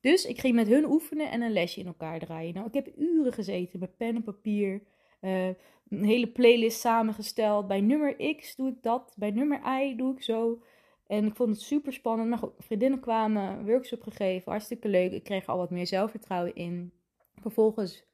Dus 0.00 0.26
ik 0.26 0.40
ging 0.40 0.54
met 0.54 0.68
hun 0.68 0.84
oefenen 0.84 1.30
en 1.30 1.42
een 1.42 1.52
lesje 1.52 1.80
in 1.80 1.86
elkaar 1.86 2.18
draaien. 2.18 2.54
Nou, 2.54 2.66
ik 2.66 2.74
heb 2.74 2.98
uren 2.98 3.32
gezeten 3.32 3.78
met 3.78 3.96
pen 3.96 4.14
en 4.14 4.22
papier. 4.22 4.82
Uh, 5.20 5.46
een 5.88 6.04
hele 6.04 6.28
playlist 6.28 6.80
samengesteld. 6.80 7.66
Bij 7.66 7.80
nummer 7.80 8.36
X 8.36 8.56
doe 8.56 8.68
ik 8.68 8.82
dat. 8.82 9.14
Bij 9.16 9.30
nummer 9.30 9.80
Y 9.82 9.96
doe 9.96 10.14
ik 10.14 10.22
zo. 10.22 10.62
En 11.06 11.26
ik 11.26 11.36
vond 11.36 11.50
het 11.50 11.60
super 11.60 11.92
spannend. 11.92 12.28
Maar 12.28 12.38
goed, 12.38 12.52
vriendinnen 12.58 13.00
kwamen, 13.00 13.64
workshop 13.64 14.02
gegeven. 14.02 14.50
Hartstikke 14.50 14.88
leuk. 14.88 15.12
Ik 15.12 15.24
kreeg 15.24 15.46
al 15.46 15.56
wat 15.56 15.70
meer 15.70 15.86
zelfvertrouwen 15.86 16.54
in. 16.54 16.92
Vervolgens 17.40 18.04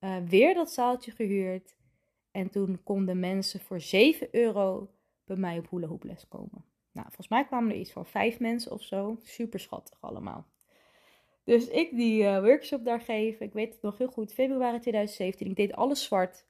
uh, 0.00 0.16
weer 0.26 0.54
dat 0.54 0.72
zaaltje 0.72 1.10
gehuurd. 1.10 1.76
En 2.30 2.50
toen 2.50 2.82
konden 2.82 3.20
mensen 3.20 3.60
voor 3.60 3.80
7 3.80 4.28
euro 4.30 4.90
bij 5.24 5.36
mij 5.36 5.58
op 5.58 5.70
hula 5.70 6.14
komen. 6.28 6.64
Nou, 6.92 7.06
volgens 7.06 7.28
mij 7.28 7.44
kwamen 7.44 7.70
er 7.70 7.76
iets 7.76 7.92
van 7.92 8.06
vijf 8.06 8.40
mensen 8.40 8.72
of 8.72 8.82
zo. 8.82 9.18
Super 9.22 9.60
schattig 9.60 9.98
allemaal. 10.00 10.46
Dus 11.44 11.68
ik 11.68 11.96
die 11.96 12.22
uh, 12.22 12.40
workshop 12.40 12.84
daar 12.84 13.00
geven. 13.00 13.46
Ik 13.46 13.52
weet 13.52 13.72
het 13.72 13.82
nog 13.82 13.98
heel 13.98 14.10
goed. 14.10 14.32
Februari 14.32 14.78
2017. 14.78 15.46
Ik 15.46 15.56
deed 15.56 15.72
alles 15.72 16.04
zwart. 16.04 16.46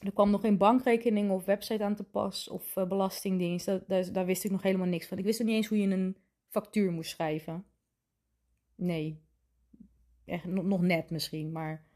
Er 0.00 0.12
kwam 0.12 0.30
nog 0.30 0.40
geen 0.40 0.56
bankrekening 0.56 1.30
of 1.30 1.44
website 1.44 1.84
aan 1.84 1.94
te 1.94 2.04
pas 2.04 2.48
of 2.48 2.76
uh, 2.76 2.86
belastingdienst. 2.86 3.66
daar, 3.66 4.12
daar, 4.12 4.26
wist 4.26 4.44
ik 4.44 4.50
nog 4.50 4.62
helemaal 4.62 4.86
niks 4.86 5.06
van. 5.06 5.18
Ik 5.18 5.24
wist 5.24 5.38
nog 5.38 5.48
niet 5.48 5.56
eens 5.56 5.66
hoe 5.66 5.78
je 5.78 5.88
een 5.88 6.16
factuur 6.48 6.92
moest 6.92 7.10
schrijven. 7.10 7.64
Nee. 8.74 9.22
Echt 10.24 10.44
nog 10.44 10.80
net 10.80 11.10
misschien, 11.10 11.52
maar 11.52 11.87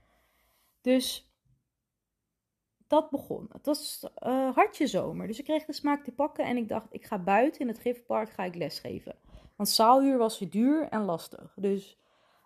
dus 0.82 1.30
dat 2.86 3.10
begon. 3.10 3.48
Het 3.52 3.66
was 3.66 4.06
uh, 4.26 4.54
hartje 4.54 4.86
zomer, 4.86 5.26
dus 5.26 5.38
ik 5.38 5.44
kreeg 5.44 5.64
de 5.64 5.72
smaak 5.72 6.04
te 6.04 6.12
pakken 6.12 6.44
en 6.44 6.56
ik 6.56 6.68
dacht, 6.68 6.86
ik 6.90 7.04
ga 7.04 7.18
buiten 7.18 7.60
in 7.60 7.68
het 7.68 7.78
gifpark 7.78 8.30
ga 8.30 8.44
ik 8.44 8.54
lesgeven. 8.54 9.14
Want 9.56 9.68
zaalhuur 9.68 10.18
was 10.18 10.38
weer 10.38 10.50
duur 10.50 10.88
en 10.88 11.02
lastig. 11.02 11.52
Dus 11.56 11.98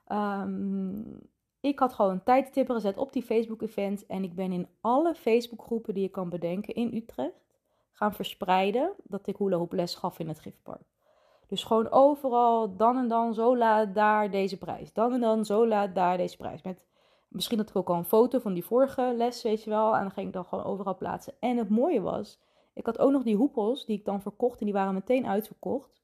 um, 0.08 1.20
ik 1.60 1.78
had 1.78 1.92
gewoon 1.92 2.22
tijdtippen 2.22 2.74
gezet 2.74 2.96
op 2.96 3.12
die 3.12 3.22
Facebook-event 3.22 4.06
en 4.06 4.22
ik 4.22 4.34
ben 4.34 4.52
in 4.52 4.68
alle 4.80 5.14
Facebook-groepen 5.14 5.94
die 5.94 6.02
je 6.02 6.08
kan 6.08 6.28
bedenken 6.28 6.74
in 6.74 6.94
Utrecht 6.94 7.44
gaan 7.92 8.14
verspreiden 8.14 8.92
dat 9.04 9.26
ik 9.26 9.36
hula 9.36 9.56
hoop 9.56 9.72
les 9.72 9.94
gaf 9.94 10.18
in 10.18 10.28
het 10.28 10.40
gifpark. 10.40 10.94
Dus 11.46 11.64
gewoon 11.64 11.90
overal, 11.90 12.76
dan 12.76 12.96
en 12.96 13.08
dan, 13.08 13.34
zo 13.34 13.56
laat 13.56 13.94
daar 13.94 14.30
deze 14.30 14.58
prijs. 14.58 14.92
Dan 14.92 15.12
en 15.12 15.20
dan, 15.20 15.44
zo 15.44 15.66
laat 15.66 15.94
daar 15.94 16.16
deze 16.16 16.36
prijs. 16.36 16.62
Met 16.62 16.85
Misschien 17.36 17.58
had 17.58 17.68
ik 17.68 17.76
ook 17.76 17.88
al 17.88 17.96
een 17.96 18.04
foto 18.04 18.38
van 18.38 18.52
die 18.52 18.64
vorige 18.64 19.14
les, 19.16 19.42
weet 19.42 19.64
je 19.64 19.70
wel. 19.70 19.94
En 19.94 20.00
dan 20.00 20.10
ging 20.10 20.26
ik 20.26 20.32
dan 20.32 20.44
gewoon 20.44 20.64
overal 20.64 20.96
plaatsen. 20.96 21.34
En 21.40 21.56
het 21.56 21.68
mooie 21.68 22.00
was, 22.00 22.40
ik 22.74 22.86
had 22.86 22.98
ook 22.98 23.10
nog 23.10 23.22
die 23.22 23.36
hoepels 23.36 23.86
die 23.86 23.98
ik 23.98 24.04
dan 24.04 24.22
verkocht. 24.22 24.58
En 24.58 24.64
die 24.64 24.74
waren 24.74 24.94
meteen 24.94 25.26
uitverkocht. 25.26 26.02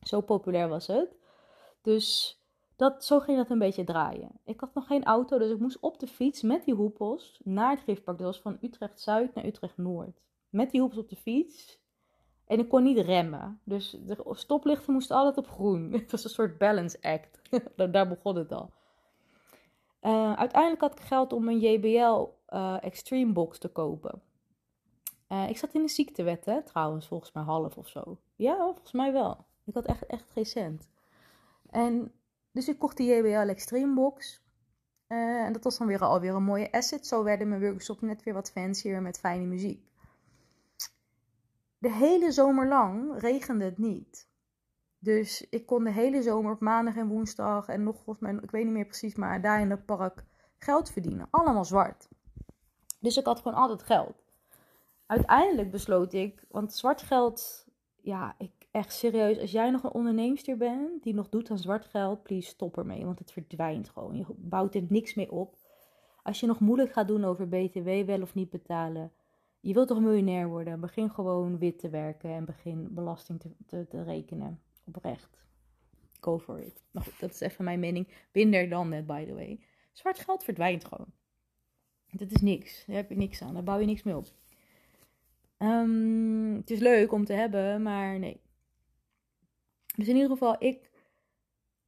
Zo 0.00 0.20
populair 0.20 0.68
was 0.68 0.86
het. 0.86 1.16
Dus 1.82 2.38
dat, 2.76 3.04
zo 3.04 3.20
ging 3.20 3.36
dat 3.36 3.50
een 3.50 3.58
beetje 3.58 3.84
draaien. 3.84 4.40
Ik 4.44 4.60
had 4.60 4.74
nog 4.74 4.86
geen 4.86 5.04
auto, 5.04 5.38
dus 5.38 5.50
ik 5.50 5.58
moest 5.58 5.80
op 5.80 5.98
de 5.98 6.06
fiets 6.06 6.42
met 6.42 6.64
die 6.64 6.74
hoepels 6.74 7.40
naar 7.44 7.70
het 7.70 7.80
giftpark. 7.80 8.18
Dat 8.18 8.26
was 8.26 8.40
van 8.40 8.58
Utrecht 8.60 9.00
Zuid 9.00 9.34
naar 9.34 9.44
Utrecht 9.44 9.76
Noord. 9.76 10.20
Met 10.48 10.70
die 10.70 10.80
hoepels 10.80 11.00
op 11.00 11.08
de 11.08 11.16
fiets. 11.16 11.80
En 12.44 12.58
ik 12.58 12.68
kon 12.68 12.82
niet 12.82 12.98
remmen. 12.98 13.60
Dus 13.64 13.96
de 14.06 14.16
stoplichten 14.30 14.92
moesten 14.92 15.16
altijd 15.16 15.36
op 15.36 15.48
groen. 15.48 15.92
Het 15.92 16.10
was 16.10 16.24
een 16.24 16.30
soort 16.30 16.58
balance 16.58 16.98
act. 17.02 17.40
Daar 17.92 18.08
begon 18.08 18.36
het 18.36 18.52
al. 18.52 18.72
Uh, 20.02 20.32
uiteindelijk 20.32 20.80
had 20.80 20.98
ik 20.98 21.04
geld 21.04 21.32
om 21.32 21.48
een 21.48 21.58
JBL 21.58 22.28
uh, 22.48 22.84
Extreme 22.84 23.32
Box 23.32 23.58
te 23.58 23.68
kopen. 23.68 24.22
Uh, 25.28 25.48
ik 25.48 25.58
zat 25.58 25.74
in 25.74 25.82
de 25.82 25.88
ziektewet, 25.88 26.64
trouwens, 26.64 27.06
volgens 27.06 27.32
mij 27.32 27.42
half 27.42 27.76
of 27.76 27.88
zo. 27.88 28.18
Ja, 28.36 28.56
volgens 28.56 28.92
mij 28.92 29.12
wel. 29.12 29.46
Ik 29.64 29.74
had 29.74 29.84
echt, 29.84 30.06
echt 30.06 30.30
geen 30.30 30.46
cent. 30.46 30.88
En 31.70 32.12
dus 32.52 32.68
ik 32.68 32.78
kocht 32.78 32.96
die 32.96 33.14
JBL 33.14 33.50
Extreme 33.50 33.94
Box. 33.94 34.42
en 35.06 35.52
dat 35.52 35.64
was 35.64 35.78
dan 35.78 35.86
weer 35.86 36.04
alweer 36.04 36.34
een 36.34 36.42
mooie 36.42 36.72
asset. 36.72 37.06
Zo 37.06 37.22
werden 37.22 37.48
mijn 37.48 37.60
workshops 37.60 38.00
net 38.00 38.22
weer 38.22 38.34
wat 38.34 38.50
fancier 38.50 39.02
met 39.02 39.18
fijne 39.18 39.44
muziek. 39.44 39.86
De 41.78 41.92
hele 41.92 42.32
zomer 42.32 42.68
lang 42.68 43.20
regende 43.20 43.64
het 43.64 43.78
niet. 43.78 44.28
Dus 44.98 45.46
ik 45.50 45.66
kon 45.66 45.84
de 45.84 45.92
hele 45.92 46.22
zomer 46.22 46.52
op 46.52 46.60
maandag 46.60 46.96
en 46.96 47.08
woensdag 47.08 47.68
en 47.68 47.82
nog 47.82 47.96
volgens 47.96 48.18
mij, 48.18 48.42
ik 48.42 48.50
weet 48.50 48.64
niet 48.64 48.72
meer 48.72 48.86
precies, 48.86 49.14
maar 49.14 49.40
daar 49.40 49.60
in 49.60 49.70
het 49.70 49.84
park 49.84 50.24
geld 50.58 50.90
verdienen. 50.90 51.28
Allemaal 51.30 51.64
zwart. 51.64 52.08
Dus 53.00 53.16
ik 53.16 53.24
had 53.24 53.40
gewoon 53.40 53.58
altijd 53.58 53.82
geld. 53.82 54.24
Uiteindelijk 55.06 55.70
besloot 55.70 56.12
ik, 56.12 56.44
want 56.48 56.72
zwart 56.72 57.02
geld, 57.02 57.66
ja, 58.00 58.34
ik 58.38 58.58
echt 58.70 58.92
serieus, 58.92 59.38
als 59.38 59.50
jij 59.50 59.70
nog 59.70 59.82
een 59.82 59.92
onderneemster 59.92 60.56
bent 60.56 61.02
die 61.02 61.14
nog 61.14 61.28
doet 61.28 61.50
aan 61.50 61.58
zwart 61.58 61.84
geld, 61.84 62.22
please 62.22 62.48
stop 62.48 62.76
ermee, 62.78 63.04
want 63.04 63.18
het 63.18 63.32
verdwijnt 63.32 63.88
gewoon. 63.88 64.16
Je 64.16 64.24
bouwt 64.36 64.74
er 64.74 64.84
niks 64.88 65.14
mee 65.14 65.30
op. 65.32 65.56
Als 66.22 66.40
je 66.40 66.46
nog 66.46 66.60
moeilijk 66.60 66.92
gaat 66.92 67.08
doen 67.08 67.24
over 67.24 67.48
BTW 67.48 67.88
wel 68.06 68.22
of 68.22 68.34
niet 68.34 68.50
betalen, 68.50 69.12
je 69.60 69.72
wilt 69.72 69.88
toch 69.88 70.00
miljonair 70.00 70.48
worden, 70.48 70.80
begin 70.80 71.10
gewoon 71.10 71.58
wit 71.58 71.78
te 71.78 71.88
werken 71.88 72.30
en 72.30 72.44
begin 72.44 72.88
belasting 72.90 73.40
te, 73.40 73.50
te, 73.66 73.86
te 73.88 74.02
rekenen. 74.02 74.60
Oprecht. 74.88 75.38
Go 76.20 76.38
for 76.38 76.60
it. 76.60 76.82
Dat 77.18 77.30
is 77.30 77.40
even 77.40 77.64
mijn 77.64 77.80
mening. 77.80 78.08
Binder 78.32 78.68
dan 78.68 78.88
net, 78.88 79.06
by 79.06 79.24
the 79.24 79.34
way. 79.34 79.60
Zwart 79.92 80.18
geld 80.18 80.44
verdwijnt 80.44 80.84
gewoon. 80.84 81.12
Dat 82.10 82.30
is 82.30 82.40
niks. 82.40 82.84
Daar 82.86 82.96
heb 82.96 83.08
je 83.08 83.16
niks 83.16 83.42
aan. 83.42 83.54
Daar 83.54 83.62
bouw 83.62 83.78
je 83.78 83.86
niks 83.86 84.02
mee 84.02 84.16
op. 84.16 84.26
Um, 85.58 86.54
het 86.56 86.70
is 86.70 86.78
leuk 86.78 87.12
om 87.12 87.24
te 87.24 87.32
hebben, 87.32 87.82
maar 87.82 88.18
nee. 88.18 88.40
Dus 89.96 90.08
in 90.08 90.14
ieder 90.14 90.30
geval, 90.30 90.56
ik 90.58 90.90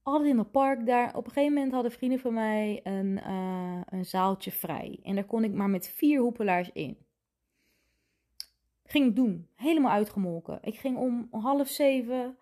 altijd 0.03 0.31
in 0.31 0.39
het 0.39 0.51
park 0.51 0.87
daar. 0.87 1.17
Op 1.17 1.27
een 1.27 1.33
gegeven 1.33 1.55
moment 1.55 1.73
hadden 1.73 1.93
vrienden 1.93 2.19
van 2.19 2.35
mij 2.35 2.81
een, 2.83 3.21
uh, 3.27 3.81
een 3.85 4.05
zaaltje 4.05 4.51
vrij. 4.51 5.01
En 5.03 5.15
daar 5.15 5.25
kon 5.25 5.45
ik 5.45 5.53
maar 5.53 5.71
met 5.71 5.89
vier 5.89 6.21
hoepelaars 6.21 6.71
in. 6.73 6.99
Ging 8.85 9.07
ik 9.07 9.17
doen. 9.17 9.49
Helemaal 9.55 9.93
uitgemolken. 9.93 10.59
Ik 10.63 10.79
ging 10.79 10.97
om 10.97 11.29
half 11.31 11.69
zeven 11.69 12.39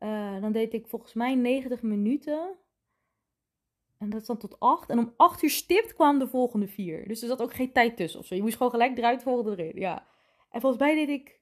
uh, 0.00 0.40
dan 0.40 0.52
deed 0.52 0.74
ik 0.74 0.86
volgens 0.88 1.14
mij 1.14 1.34
90 1.34 1.82
minuten. 1.82 2.56
En 3.98 4.10
dat 4.10 4.20
is 4.20 4.26
dan 4.26 4.38
tot 4.38 4.60
8. 4.60 4.90
En 4.90 4.98
om 4.98 5.14
8 5.16 5.42
uur 5.42 5.50
stipt 5.50 5.94
kwamen 5.94 6.20
de 6.20 6.28
volgende 6.28 6.68
vier. 6.68 7.08
Dus 7.08 7.22
er 7.22 7.28
zat 7.28 7.42
ook 7.42 7.54
geen 7.54 7.72
tijd 7.72 7.96
tussen 7.96 8.20
of 8.20 8.26
zo. 8.26 8.34
Je 8.34 8.42
moest 8.42 8.56
gewoon 8.56 8.72
gelijk 8.72 8.98
eruit, 8.98 9.22
volgende 9.22 9.62
erin. 9.62 9.80
Ja. 9.80 10.06
En 10.50 10.60
volgens 10.60 10.82
mij 10.82 10.94
deed 10.94 11.08
ik, 11.08 11.40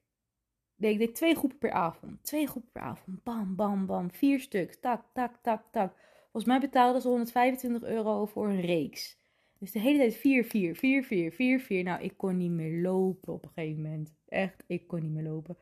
deed 0.75 0.91
ik 0.91 0.99
deed 0.99 1.15
twee 1.15 1.35
groepen 1.35 1.57
per 1.57 1.71
avond. 1.71 2.23
Twee 2.23 2.47
groepen 2.47 2.71
per 2.71 2.81
avond. 2.81 3.23
Bam, 3.23 3.55
bam, 3.55 3.85
bam. 3.85 4.11
Vier 4.11 4.39
stuks. 4.39 4.79
Tak, 4.79 5.05
tak, 5.13 5.35
tak, 5.41 5.63
tak. 5.71 5.93
Volgens 6.21 6.45
mij 6.45 6.59
betaalden 6.59 7.01
ze 7.01 7.07
125 7.07 7.83
euro 7.83 8.25
voor 8.25 8.47
een 8.47 8.61
reeks. 8.61 9.17
Dus 9.59 9.71
de 9.71 9.79
hele 9.79 9.97
tijd 9.97 10.15
4, 10.15 10.45
4, 10.45 10.75
4, 10.75 11.03
4, 11.03 11.31
4, 11.31 11.59
4. 11.59 11.83
Nou, 11.83 12.03
ik 12.03 12.17
kon 12.17 12.37
niet 12.37 12.51
meer 12.51 12.81
lopen 12.81 13.33
op 13.33 13.43
een 13.43 13.51
gegeven 13.53 13.81
moment. 13.81 14.13
Echt, 14.27 14.63
ik 14.67 14.87
kon 14.87 15.01
niet 15.01 15.11
meer 15.11 15.23
lopen. 15.23 15.57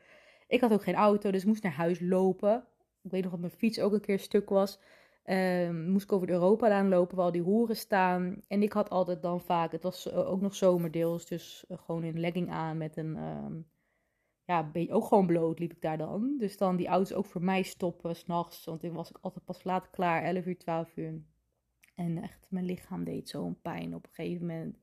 Ik 0.47 0.61
had 0.61 0.73
ook 0.73 0.83
geen 0.83 0.95
auto, 0.95 1.31
dus 1.31 1.41
ik 1.41 1.47
moest 1.47 1.63
naar 1.63 1.71
huis 1.71 1.99
lopen. 1.99 2.67
Ik 3.07 3.13
weet 3.13 3.21
nog 3.23 3.31
dat 3.31 3.39
mijn 3.39 3.51
fiets 3.51 3.79
ook 3.79 3.93
een 3.93 4.01
keer 4.01 4.19
stuk 4.19 4.49
was. 4.49 4.79
Um, 5.25 5.89
moest 5.89 6.03
ik 6.03 6.11
over 6.11 6.27
de 6.27 6.33
Europalaan 6.33 6.89
lopen 6.89 7.15
waar 7.15 7.25
al 7.25 7.31
die 7.31 7.41
hoeren 7.41 7.75
staan. 7.75 8.41
En 8.47 8.61
ik 8.61 8.73
had 8.73 8.89
altijd 8.89 9.21
dan 9.21 9.41
vaak, 9.41 9.71
het 9.71 9.83
was 9.83 10.09
eh, 10.09 10.29
ook 10.29 10.41
nog 10.41 10.55
zomerdeels, 10.55 11.25
dus 11.25 11.65
uh, 11.69 11.77
gewoon 11.77 12.03
een 12.03 12.19
legging 12.19 12.51
aan 12.51 12.77
met 12.77 12.97
een, 12.97 13.15
um, 13.15 13.67
ja, 14.45 14.71
ook 14.89 15.05
gewoon 15.05 15.25
bloot 15.25 15.59
liep 15.59 15.71
ik 15.71 15.81
daar 15.81 15.97
dan. 15.97 16.35
Dus 16.37 16.57
dan 16.57 16.75
die 16.75 16.87
auto's 16.87 17.13
ook 17.13 17.25
voor 17.25 17.43
mij 17.43 17.61
stoppen 17.61 18.15
s'nachts, 18.15 18.65
want 18.65 18.83
ik 18.83 18.93
was 18.93 19.09
ik 19.09 19.17
altijd 19.21 19.45
pas 19.45 19.63
laat 19.63 19.89
klaar, 19.89 20.23
11 20.23 20.45
uur, 20.45 20.57
12 20.57 20.97
uur. 20.97 21.21
En 21.95 22.21
echt, 22.21 22.47
mijn 22.49 22.65
lichaam 22.65 23.03
deed 23.03 23.29
zo'n 23.29 23.61
pijn 23.61 23.95
op 23.95 24.03
een 24.03 24.13
gegeven 24.13 24.47
moment. 24.47 24.77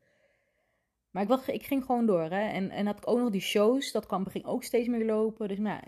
Maar 1.11 1.23
ik, 1.23 1.29
was, 1.29 1.49
ik 1.49 1.67
ging 1.67 1.85
gewoon 1.85 2.07
door. 2.07 2.31
Hè? 2.31 2.49
En, 2.49 2.71
en 2.71 2.87
had 2.87 2.97
ik 2.97 3.09
ook 3.09 3.19
nog 3.19 3.31
die 3.31 3.41
shows. 3.41 3.93
Dat 3.93 4.07
kwam, 4.07 4.27
ging 4.27 4.45
ook 4.45 4.63
steeds 4.63 4.89
meer 4.89 5.05
lopen. 5.05 5.49
Dus 5.49 5.59
nou, 5.59 5.81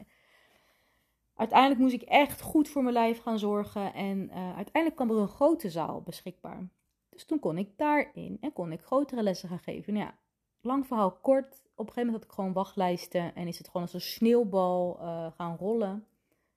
uiteindelijk 1.37 1.81
moest 1.81 1.95
ik 1.95 2.03
echt 2.03 2.41
goed 2.41 2.69
voor 2.69 2.83
mijn 2.83 2.95
lijf 2.95 3.21
gaan 3.21 3.39
zorgen. 3.39 3.95
En 3.95 4.19
uh, 4.19 4.57
uiteindelijk 4.57 4.95
kwam 4.95 5.11
er 5.11 5.17
een 5.17 5.29
grote 5.29 5.71
zaal 5.71 6.03
beschikbaar. 6.03 6.69
Dus 7.11 7.25
toen 7.25 7.39
kon 7.39 7.59
ik 7.59 7.71
daarin 7.77 8.39
en 8.41 8.53
kon 8.53 8.73
ik 8.73 8.81
grotere 8.81 9.23
lessen 9.23 9.49
gaan 9.49 9.59
geven. 9.59 9.93
Nou 9.93 10.07
ja, 10.07 10.19
lang 10.61 10.87
verhaal 10.87 11.13
kort. 11.13 11.63
Op 11.75 11.87
een 11.87 11.93
gegeven 11.93 12.05
moment 12.05 12.13
had 12.13 12.25
ik 12.25 12.33
gewoon 12.33 12.53
wachtlijsten. 12.53 13.35
En 13.35 13.47
is 13.47 13.59
het 13.59 13.67
gewoon 13.67 13.83
als 13.83 13.95
een 13.95 14.01
sneeuwbal 14.01 14.99
uh, 15.01 15.27
gaan 15.37 15.57
rollen. 15.57 16.07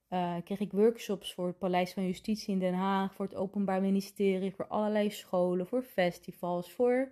Uh, 0.10 0.36
kreeg 0.44 0.60
ik 0.60 0.72
workshops 0.72 1.34
voor 1.34 1.48
het 1.48 1.58
Paleis 1.58 1.94
van 1.94 2.06
Justitie 2.06 2.54
in 2.54 2.60
Den 2.60 2.74
Haag, 2.74 3.13
voor 3.13 3.26
het 3.26 3.36
Openbaar 3.36 3.82
Ministerie, 3.82 4.56
voor 4.56 4.68
allerlei 4.68 5.12
scholen, 5.12 5.68
voor 5.68 5.84
festivals, 5.84 6.72
voor 6.72 7.12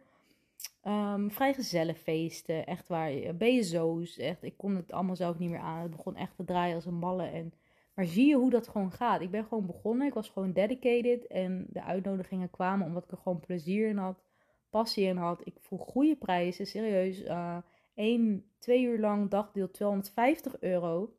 um, 0.83 1.31
vrijgezellenfeesten, 1.31 2.65
echt 2.65 2.87
waar, 2.87 3.35
BSO's, 3.37 4.17
echt, 4.17 4.43
ik 4.43 4.57
kon 4.57 4.75
het 4.75 4.91
allemaal 4.91 5.15
zelf 5.15 5.37
niet 5.37 5.49
meer 5.49 5.59
aan. 5.59 5.81
Het 5.81 5.91
begon 5.91 6.15
echt 6.15 6.35
te 6.35 6.43
draaien 6.43 6.75
als 6.75 6.85
een 6.85 6.93
malle. 6.93 7.25
En, 7.25 7.53
maar 7.93 8.05
zie 8.05 8.27
je 8.27 8.35
hoe 8.35 8.49
dat 8.49 8.67
gewoon 8.67 8.91
gaat? 8.91 9.21
Ik 9.21 9.31
ben 9.31 9.43
gewoon 9.43 9.65
begonnen, 9.65 10.07
ik 10.07 10.13
was 10.13 10.29
gewoon 10.29 10.53
dedicated 10.53 11.27
en 11.27 11.65
de 11.69 11.83
uitnodigingen 11.83 12.49
kwamen 12.49 12.87
omdat 12.87 13.03
ik 13.03 13.11
er 13.11 13.17
gewoon 13.17 13.39
plezier 13.39 13.87
in 13.87 13.97
had, 13.97 14.23
passie 14.69 15.05
in 15.05 15.17
had. 15.17 15.41
Ik 15.43 15.55
vroeg 15.59 15.85
goede 15.85 16.15
prijzen, 16.15 16.67
serieus, 16.67 17.23
uh, 17.23 17.57
één, 17.93 18.51
twee 18.59 18.83
uur 18.83 18.99
lang 18.99 19.29
dagdeel 19.29 19.71
250 19.71 20.59
euro. 20.59 21.17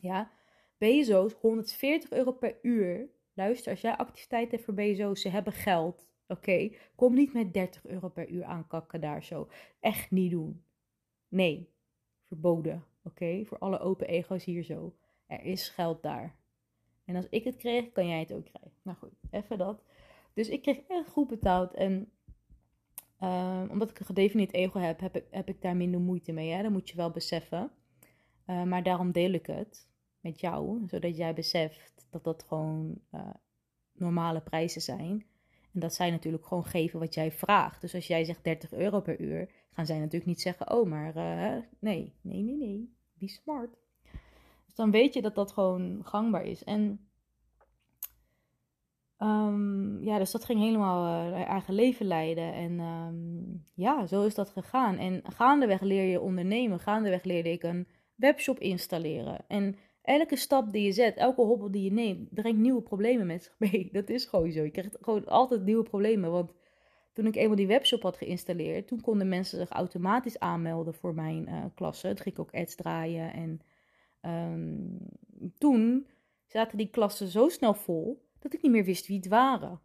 Ja, 0.00 0.30
BSO's 0.78 1.32
140 1.32 2.10
euro 2.10 2.32
per 2.32 2.58
uur. 2.62 3.08
Luister, 3.34 3.70
als 3.70 3.80
jij 3.80 3.96
activiteit 3.96 4.50
hebt 4.50 4.64
voor 4.64 4.74
BSO's, 4.74 5.20
ze 5.20 5.28
hebben 5.28 5.52
geld. 5.52 6.08
Oké, 6.28 6.70
kom 6.94 7.14
niet 7.14 7.32
met 7.32 7.52
30 7.52 7.86
euro 7.86 8.08
per 8.08 8.28
uur 8.28 8.44
aankakken 8.44 9.00
daar 9.00 9.22
zo. 9.24 9.48
Echt 9.80 10.10
niet 10.10 10.30
doen. 10.30 10.62
Nee, 11.28 11.68
verboden. 12.22 12.84
Oké, 13.02 13.44
voor 13.44 13.58
alle 13.58 13.78
open 13.78 14.06
ego's 14.06 14.44
hier 14.44 14.62
zo. 14.62 14.96
Er 15.26 15.42
is 15.42 15.68
geld 15.68 16.02
daar. 16.02 16.36
En 17.04 17.16
als 17.16 17.28
ik 17.28 17.44
het 17.44 17.56
kreeg, 17.56 17.92
kan 17.92 18.08
jij 18.08 18.18
het 18.18 18.32
ook 18.32 18.44
krijgen. 18.44 18.72
Nou 18.82 18.98
goed, 18.98 19.12
even 19.30 19.58
dat. 19.58 19.82
Dus 20.34 20.48
ik 20.48 20.62
kreeg 20.62 20.78
echt 20.88 21.08
goed 21.08 21.28
betaald. 21.28 21.74
En 21.74 22.10
uh, 23.20 23.62
omdat 23.70 23.90
ik 23.90 23.98
een 23.98 24.06
gedefinieerd 24.06 24.52
ego 24.52 24.78
heb, 24.78 25.00
heb 25.00 25.16
ik, 25.16 25.24
heb 25.30 25.48
ik 25.48 25.62
daar 25.62 25.76
minder 25.76 26.00
moeite 26.00 26.32
mee. 26.32 26.50
Hè? 26.50 26.62
Dat 26.62 26.72
moet 26.72 26.88
je 26.88 26.96
wel 26.96 27.10
beseffen. 27.10 27.70
Uh, 28.46 28.62
maar 28.62 28.82
daarom 28.82 29.12
deel 29.12 29.32
ik 29.32 29.46
het 29.46 29.88
met 30.20 30.40
jou, 30.40 30.82
zodat 30.86 31.16
jij 31.16 31.34
beseft 31.34 32.06
dat 32.10 32.24
dat 32.24 32.42
gewoon 32.42 33.00
uh, 33.14 33.30
normale 33.92 34.40
prijzen 34.40 34.80
zijn. 34.80 35.26
En 35.76 35.82
dat 35.82 35.94
zij 35.94 36.10
natuurlijk 36.10 36.46
gewoon 36.46 36.64
geven 36.64 36.98
wat 36.98 37.14
jij 37.14 37.32
vraagt. 37.32 37.80
Dus 37.80 37.94
als 37.94 38.06
jij 38.06 38.24
zegt 38.24 38.44
30 38.44 38.72
euro 38.72 39.00
per 39.00 39.20
uur, 39.20 39.50
gaan 39.70 39.86
zij 39.86 39.98
natuurlijk 39.98 40.26
niet 40.26 40.40
zeggen: 40.40 40.70
Oh, 40.72 40.86
maar 40.88 41.16
uh, 41.16 41.62
nee, 41.78 42.14
nee, 42.20 42.42
nee, 42.42 42.56
nee, 42.56 42.94
be 43.18 43.28
smart. 43.28 43.76
Dus 44.64 44.74
dan 44.74 44.90
weet 44.90 45.14
je 45.14 45.22
dat 45.22 45.34
dat 45.34 45.52
gewoon 45.52 46.00
gangbaar 46.04 46.44
is. 46.44 46.64
En 46.64 47.08
um, 49.18 50.02
ja, 50.02 50.18
dus 50.18 50.30
dat 50.30 50.44
ging 50.44 50.60
helemaal 50.60 51.32
uh, 51.32 51.48
eigen 51.48 51.74
leven 51.74 52.06
leiden. 52.06 52.52
En 52.52 52.80
um, 52.80 53.64
ja, 53.74 54.06
zo 54.06 54.24
is 54.24 54.34
dat 54.34 54.50
gegaan. 54.50 54.98
En 54.98 55.22
gaandeweg 55.32 55.80
leer 55.80 56.04
je 56.04 56.20
ondernemen. 56.20 56.80
Gaandeweg 56.80 57.24
leerde 57.24 57.50
ik 57.50 57.62
een 57.62 57.88
webshop 58.14 58.58
installeren. 58.58 59.44
En 59.48 59.76
elke 60.06 60.36
stap 60.36 60.72
die 60.72 60.84
je 60.84 60.92
zet, 60.92 61.16
elke 61.16 61.40
hobbel 61.42 61.70
die 61.70 61.84
je 61.84 61.92
neemt, 61.92 62.34
brengt 62.34 62.58
nieuwe 62.58 62.82
problemen 62.82 63.26
met 63.26 63.42
zich 63.42 63.54
mee. 63.70 63.88
Dat 63.92 64.08
is 64.08 64.24
gewoon 64.24 64.52
zo. 64.52 64.62
Je 64.62 64.70
krijgt 64.70 64.96
gewoon 65.00 65.26
altijd 65.26 65.64
nieuwe 65.64 65.82
problemen. 65.82 66.30
Want 66.30 66.52
toen 67.12 67.26
ik 67.26 67.36
eenmaal 67.36 67.56
die 67.56 67.66
webshop 67.66 68.02
had 68.02 68.16
geïnstalleerd, 68.16 68.88
toen 68.88 69.00
konden 69.00 69.28
mensen 69.28 69.58
zich 69.58 69.68
automatisch 69.68 70.38
aanmelden 70.38 70.94
voor 70.94 71.14
mijn 71.14 71.48
uh, 71.48 71.64
klasse. 71.74 72.06
Toen 72.06 72.16
ging 72.16 72.34
ik 72.34 72.40
ook 72.40 72.54
ads 72.54 72.74
draaien. 72.74 73.32
En 73.32 73.60
um, 74.52 74.98
toen 75.58 76.06
zaten 76.46 76.78
die 76.78 76.90
klassen 76.90 77.28
zo 77.28 77.48
snel 77.48 77.74
vol 77.74 78.28
dat 78.38 78.54
ik 78.54 78.62
niet 78.62 78.72
meer 78.72 78.84
wist 78.84 79.06
wie 79.06 79.16
het 79.16 79.28
waren. 79.28 79.80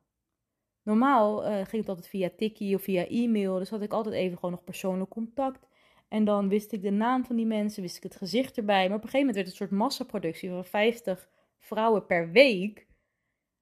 Normaal 0.84 1.46
uh, 1.46 1.54
ging 1.54 1.82
het 1.82 1.90
altijd 1.90 2.08
via 2.08 2.30
tikkie 2.38 2.76
of 2.76 2.82
via 2.82 3.08
e-mail. 3.08 3.58
Dus 3.58 3.70
had 3.70 3.82
ik 3.82 3.94
altijd 3.94 4.16
even 4.16 4.36
gewoon 4.36 4.52
nog 4.52 4.64
persoonlijk 4.64 5.10
contact. 5.10 5.68
En 6.12 6.24
dan 6.24 6.50
wist 6.50 6.72
ik 6.72 6.82
de 6.82 6.92
naam 6.92 7.26
van 7.26 7.36
die 7.36 7.46
mensen, 7.46 7.82
wist 7.82 7.98
ik 7.98 8.04
het 8.04 8.16
gezicht 8.16 8.58
erbij. 8.58 8.88
Maar 8.88 8.98
op 8.98 9.04
een 9.04 9.10
gegeven 9.10 9.20
moment 9.20 9.36
werd 9.36 9.48
het 9.48 9.60
een 9.60 9.68
soort 9.68 9.80
massaproductie 9.80 10.50
van 10.50 10.66
50 10.66 11.30
vrouwen 11.60 12.06
per 12.06 12.32
week. 12.32 12.88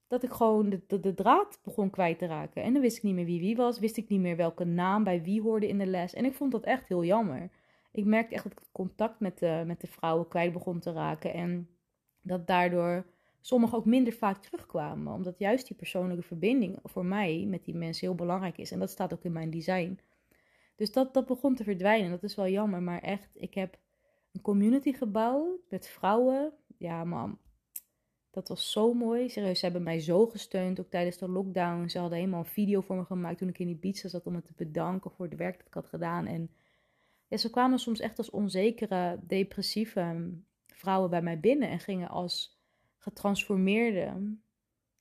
Dat 0.07 0.23
ik 0.23 0.31
gewoon 0.31 0.81
de, 0.88 1.13
draad 1.13 1.59
begon 1.63 1.89
kwijt 1.89 2.19
te 2.19 2.25
raken. 2.25 2.63
En 2.63 2.73
dan 2.73 2.81
wist 2.81 2.97
ik 2.97 3.03
niet 3.03 3.13
meer 3.13 3.25
wie 3.25 3.39
wie 3.39 3.55
was. 3.55 3.79
Wist 3.79 3.97
ik 3.97 4.09
niet 4.09 4.19
meer 4.19 4.35
welke 4.35 4.63
naam 4.65 5.03
bij 5.03 5.23
wie 5.23 5.41
hoorde 5.41 5.67
in 5.67 5.77
de 5.77 5.85
les. 5.85 6.13
En 6.13 6.25
ik 6.25 6.33
vond 6.33 6.51
dat 6.51 6.63
echt 6.63 6.88
heel 6.88 7.03
jammer. 7.03 7.49
Ik 7.91 8.05
merkte 8.05 8.35
echt 8.35 8.43
dat 8.43 8.51
ik 8.51 8.67
contact 8.71 9.19
met 9.19 9.39
de, 9.39 9.63
met 9.65 9.81
de 9.81 9.88
vrouwen 9.88 10.27
kwijt 10.27 10.53
begon 10.53 10.79
te 10.79 10.91
raken. 10.91 11.33
En 11.33 11.69
dat 12.21 12.47
daardoor 12.47 13.05
sommigen 13.41 13.77
ook 13.77 13.85
minder 13.85 14.13
vaak 14.13 14.38
terugkwamen. 14.38 15.13
Omdat 15.13 15.39
juist 15.39 15.67
die 15.67 15.77
persoonlijke 15.77 16.23
verbinding 16.23 16.79
voor 16.83 17.05
mij 17.05 17.45
met 17.47 17.65
die 17.65 17.75
mensen 17.75 18.07
heel 18.07 18.15
belangrijk 18.15 18.57
is. 18.57 18.71
En 18.71 18.79
dat 18.79 18.89
staat 18.89 19.13
ook 19.13 19.23
in 19.23 19.31
mijn 19.31 19.49
design. 19.49 19.99
Dus 20.79 20.91
dat, 20.91 21.13
dat 21.13 21.25
begon 21.25 21.55
te 21.55 21.63
verdwijnen. 21.63 22.09
Dat 22.09 22.23
is 22.23 22.35
wel 22.35 22.47
jammer. 22.47 22.81
Maar 22.81 23.01
echt, 23.01 23.29
ik 23.33 23.53
heb 23.53 23.77
een 24.31 24.41
community 24.41 24.93
gebouwd 24.93 25.59
met 25.69 25.87
vrouwen. 25.87 26.53
Ja, 26.77 27.03
man. 27.03 27.37
Dat 28.31 28.47
was 28.47 28.71
zo 28.71 28.93
mooi. 28.93 29.29
Serieus, 29.29 29.59
ze 29.59 29.65
hebben 29.65 29.83
mij 29.83 29.99
zo 29.99 30.27
gesteund. 30.27 30.79
Ook 30.79 30.89
tijdens 30.89 31.17
de 31.17 31.29
lockdown. 31.29 31.87
Ze 31.87 31.99
hadden 31.99 32.17
helemaal 32.17 32.39
een 32.39 32.45
video 32.45 32.81
voor 32.81 32.95
me 32.95 33.05
gemaakt 33.05 33.37
toen 33.37 33.47
ik 33.47 33.59
in 33.59 33.65
die 33.65 33.75
Ibiza 33.75 34.07
zat. 34.07 34.25
Om 34.25 34.33
me 34.33 34.41
te 34.41 34.53
bedanken 34.55 35.11
voor 35.11 35.25
het 35.25 35.35
werk 35.35 35.57
dat 35.57 35.67
ik 35.67 35.73
had 35.73 35.87
gedaan. 35.87 36.25
En 36.25 36.51
ja, 37.27 37.37
ze 37.37 37.49
kwamen 37.49 37.79
soms 37.79 37.99
echt 37.99 38.17
als 38.17 38.29
onzekere, 38.29 39.19
depressieve 39.21 40.33
vrouwen 40.67 41.09
bij 41.09 41.21
mij 41.21 41.39
binnen. 41.39 41.69
En 41.69 41.79
gingen 41.79 42.09
als 42.09 42.61
getransformeerde, 42.97 44.35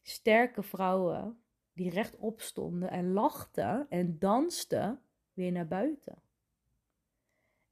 sterke 0.03 0.63
vrouwen 0.63 1.39
die 1.73 1.91
rechtop 1.91 2.41
stonden 2.41 2.91
en 2.91 3.13
lachten 3.13 3.87
en 3.89 4.19
dansten 4.19 5.03
weer 5.39 5.53
naar 5.53 5.69
buiten. 5.69 6.23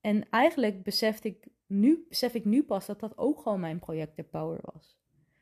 En 0.00 0.28
eigenlijk 0.30 0.82
besef 0.82 1.24
ik 1.24 1.46
nu, 1.66 2.06
besef 2.08 2.34
ik 2.34 2.44
nu 2.44 2.62
pas 2.62 2.86
dat 2.86 3.00
dat 3.00 3.18
ook 3.18 3.42
gewoon 3.42 3.60
mijn 3.60 3.78
project 3.78 4.30
Power 4.30 4.60
was. 4.72 4.98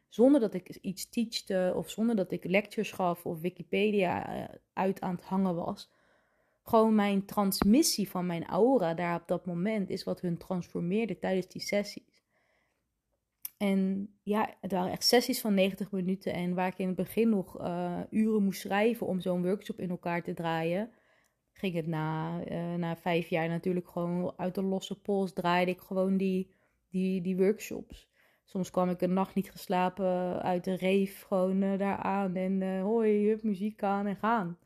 Zonder 0.09 0.41
dat 0.41 0.55
ik 0.55 0.69
iets 0.69 1.09
teachte 1.09 1.73
of 1.77 1.91
zonder 1.91 2.17
dat 2.17 2.31
ik 2.31 2.45
lectures 2.45 2.93
gaf 2.93 3.27
of 3.27 3.41
Wikipedia 3.41 4.27
eh, 4.29 4.55
uit 4.73 5.01
aan 5.01 5.15
het 5.15 5.25
hangen 5.25 5.55
was. 5.55 5.93
Gewoon 6.63 6.95
mijn 6.95 7.25
transmissie 7.25 8.11
van 8.11 8.27
mijn 8.27 8.45
aura 8.47 8.95
daar 8.95 9.21
op 9.21 9.29
dat 9.29 9.47
moment 9.47 9.91
is 9.91 10.05
wat 10.05 10.21
hun 10.21 10.39
transformeerde 10.39 11.19
tijdens 11.19 11.49
die 11.49 11.63
sessies. 11.63 12.23
En 13.57 14.09
ja, 14.23 14.55
het 14.61 14.73
waren 14.73 14.93
echt 14.93 15.05
sessies 15.05 15.41
van 15.41 15.55
90 15.55 15.91
minuten. 15.91 16.33
En 16.33 16.55
waar 16.55 16.67
ik 16.67 16.79
in 16.79 16.87
het 16.87 16.97
begin 16.97 17.29
nog 17.29 17.61
uh, 17.61 18.01
uren 18.11 18.43
moest 18.43 18.61
schrijven 18.61 19.07
om 19.07 19.21
zo'n 19.21 19.43
workshop 19.43 19.81
in 19.81 19.91
elkaar 19.91 20.23
te 20.23 20.35
draaien, 20.35 20.91
ging 21.55 21.75
het 21.75 21.87
na, 21.87 22.40
uh, 22.51 22.75
na 22.75 22.97
vijf 22.97 23.29
jaar 23.29 23.49
natuurlijk 23.49 23.88
gewoon 23.88 24.33
uit 24.37 24.55
de 24.55 24.62
losse 24.62 25.01
pols. 25.01 25.33
Draaide 25.33 25.71
ik 25.71 25.81
gewoon 25.81 26.17
die, 26.17 26.51
die, 26.90 27.21
die 27.21 27.37
workshops. 27.37 28.09
Soms 28.45 28.71
kwam 28.71 28.90
ik 28.90 29.01
een 29.01 29.12
nacht 29.12 29.35
niet 29.35 29.51
geslapen 29.51 30.43
uit 30.43 30.64
de 30.64 30.75
reef 30.75 31.23
gewoon 31.23 31.62
uh, 31.62 31.79
daar 31.79 31.97
aan. 31.97 32.35
En 32.35 32.61
uh, 32.61 32.83
hoi, 32.83 33.29
hup, 33.29 33.43
muziek 33.43 33.83
aan 33.83 34.07
en 34.07 34.17
gaan. 34.17 34.59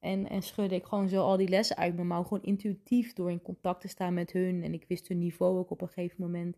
En, 0.00 0.28
en 0.28 0.42
schudde 0.42 0.74
ik 0.74 0.84
gewoon 0.84 1.08
zo 1.08 1.22
al 1.22 1.36
die 1.36 1.48
lessen 1.48 1.76
uit 1.76 1.94
mijn 1.94 2.06
mouw. 2.06 2.22
Gewoon 2.22 2.42
intuïtief 2.42 3.12
door 3.12 3.30
in 3.30 3.42
contact 3.42 3.80
te 3.80 3.88
staan 3.88 4.14
met 4.14 4.32
hun. 4.32 4.62
En 4.62 4.72
ik 4.72 4.84
wist 4.88 5.08
hun 5.08 5.18
niveau 5.18 5.58
ook 5.58 5.70
op 5.70 5.80
een 5.80 5.88
gegeven 5.88 6.22
moment. 6.22 6.56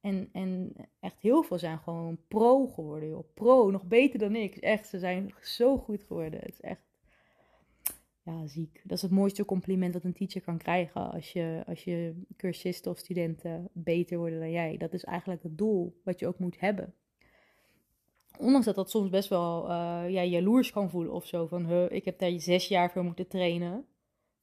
En, 0.00 0.28
en 0.32 0.72
echt 1.00 1.20
heel 1.20 1.42
veel 1.42 1.58
zijn 1.58 1.78
gewoon 1.78 2.18
pro 2.28 2.66
geworden, 2.66 3.08
joh. 3.08 3.34
Pro, 3.34 3.70
nog 3.70 3.84
beter 3.84 4.18
dan 4.18 4.34
ik. 4.34 4.56
Echt, 4.56 4.86
ze 4.86 4.98
zijn 4.98 5.34
zo 5.40 5.78
goed 5.78 6.02
geworden. 6.02 6.40
Het 6.40 6.52
is 6.52 6.60
echt 6.60 6.80
ja, 8.26 8.46
ziek. 8.46 8.80
Dat 8.84 8.96
is 8.96 9.02
het 9.02 9.10
mooiste 9.10 9.44
compliment 9.44 9.92
dat 9.92 10.04
een 10.04 10.12
teacher 10.12 10.40
kan 10.40 10.58
krijgen 10.58 11.12
als 11.12 11.32
je, 11.32 11.62
als 11.66 11.84
je 11.84 12.22
cursisten 12.36 12.90
of 12.90 12.98
studenten 12.98 13.68
beter 13.72 14.18
worden 14.18 14.38
dan 14.38 14.50
jij. 14.50 14.76
Dat 14.76 14.92
is 14.92 15.04
eigenlijk 15.04 15.42
het 15.42 15.58
doel 15.58 16.00
wat 16.04 16.18
je 16.18 16.26
ook 16.26 16.38
moet 16.38 16.60
hebben. 16.60 16.94
Ondanks 18.38 18.66
dat 18.66 18.74
dat 18.74 18.90
soms 18.90 19.10
best 19.10 19.28
wel 19.28 19.64
uh, 19.64 19.70
ja, 20.08 20.24
jaloers 20.24 20.70
kan 20.70 20.90
voelen 20.90 21.12
of 21.12 21.26
zo. 21.26 21.46
Van, 21.46 21.66
huh, 21.66 21.90
ik 21.90 22.04
heb 22.04 22.18
daar 22.18 22.40
zes 22.40 22.68
jaar 22.68 22.90
voor 22.90 23.04
moeten 23.04 23.28
trainen. 23.28 23.86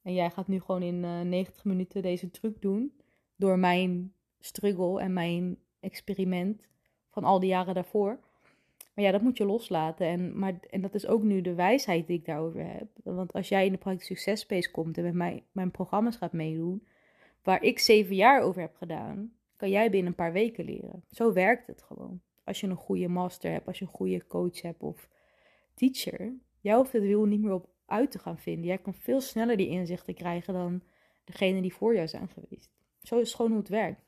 En 0.02 0.14
jij 0.14 0.30
gaat 0.30 0.48
nu 0.48 0.60
gewoon 0.60 0.82
in 0.82 1.02
uh, 1.02 1.20
eh, 1.20 1.26
90 1.26 1.64
minuten 1.64 2.02
deze 2.02 2.30
truc 2.30 2.60
doen. 2.60 2.92
Door 3.36 3.58
mijn 3.58 4.14
struggle 4.40 5.00
en 5.00 5.12
mijn 5.12 5.58
experiment 5.80 6.66
van 7.10 7.24
al 7.24 7.40
die 7.40 7.48
jaren 7.48 7.74
daarvoor. 7.74 8.20
Maar 8.94 9.04
ja, 9.04 9.10
dat 9.10 9.22
moet 9.22 9.36
je 9.36 9.44
loslaten. 9.44 10.06
En, 10.06 10.38
maar, 10.38 10.54
en 10.70 10.80
dat 10.80 10.94
is 10.94 11.06
ook 11.06 11.22
nu 11.22 11.40
de 11.40 11.54
wijsheid 11.54 12.06
die 12.06 12.18
ik 12.18 12.24
daarover 12.24 12.66
heb. 12.66 12.88
Want 13.02 13.32
als 13.32 13.48
jij 13.48 13.66
in 13.66 13.72
de 13.72 13.78
Practice 13.78 14.06
Success 14.06 14.42
Space 14.42 14.70
komt 14.70 14.98
en 14.98 15.04
met 15.04 15.14
mij, 15.14 15.44
mijn 15.52 15.70
programma's 15.70 16.16
gaat 16.16 16.32
meedoen, 16.32 16.86
waar 17.42 17.62
ik 17.62 17.78
zeven 17.78 18.14
jaar 18.14 18.42
over 18.42 18.60
heb 18.60 18.74
gedaan, 18.74 19.32
kan 19.56 19.70
jij 19.70 19.90
binnen 19.90 20.08
een 20.08 20.14
paar 20.14 20.32
weken 20.32 20.64
leren. 20.64 21.04
Zo 21.10 21.32
werkt 21.32 21.66
het 21.66 21.82
gewoon. 21.82 22.20
Als 22.44 22.60
je 22.60 22.66
een 22.66 22.76
goede 22.76 23.08
master 23.08 23.52
hebt, 23.52 23.66
als 23.66 23.78
je 23.78 23.84
een 23.84 23.90
goede 23.90 24.26
coach 24.26 24.62
hebt 24.62 24.82
of 24.82 25.08
teacher, 25.74 26.34
Jij 26.64 26.74
hoeft 26.74 26.92
het 26.92 27.02
wiel 27.02 27.24
niet 27.24 27.40
meer 27.40 27.52
op 27.52 27.68
uit 27.86 28.10
te 28.10 28.18
gaan 28.18 28.38
vinden. 28.38 28.64
Jij 28.64 28.78
kan 28.78 28.94
veel 28.94 29.20
sneller 29.20 29.56
die 29.56 29.68
inzichten 29.68 30.14
krijgen 30.14 30.54
dan 30.54 30.82
degene 31.24 31.60
die 31.60 31.74
voor 31.74 31.94
jou 31.94 32.08
zijn 32.08 32.28
geweest. 32.28 32.70
Zo 33.02 33.18
is 33.18 33.34
gewoon 33.34 33.50
hoe 33.50 33.60
het 33.60 33.68
werkt. 33.68 34.03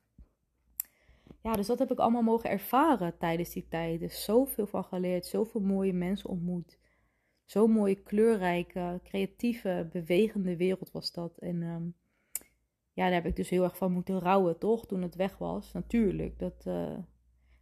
Ja, 1.46 1.52
dus 1.52 1.66
dat 1.66 1.78
heb 1.78 1.90
ik 1.90 1.98
allemaal 1.98 2.22
mogen 2.22 2.50
ervaren 2.50 3.18
tijdens 3.18 3.50
die 3.50 3.68
tijd. 3.68 4.00
Dus 4.00 4.24
zoveel 4.24 4.66
van 4.66 4.85
geleerd, 4.85 5.26
zoveel 5.26 5.61
mooie 5.61 5.92
mensen 5.92 6.30
ontmoet. 6.30 6.78
Zo'n 7.44 7.70
mooie, 7.70 7.94
kleurrijke, 7.94 9.00
creatieve, 9.04 9.88
bewegende 9.92 10.56
wereld 10.56 10.90
was 10.90 11.12
dat. 11.12 11.38
En 11.38 11.62
ehm, 11.62 11.85
ja, 12.92 13.04
daar 13.04 13.12
heb 13.12 13.26
ik 13.26 13.37
dus 13.37 13.48
heel 13.48 13.62
erg 13.62 13.76
van 13.76 13.92
moeten 13.92 14.18
rouwen, 14.18 14.59
toch? 14.59 14.87
Toen 14.87 15.02
het 15.02 15.14
weg 15.14 15.38
was. 15.38 15.72
Natuurlijk, 15.72 16.38
dat, 16.38 16.64
uh, 16.68 16.98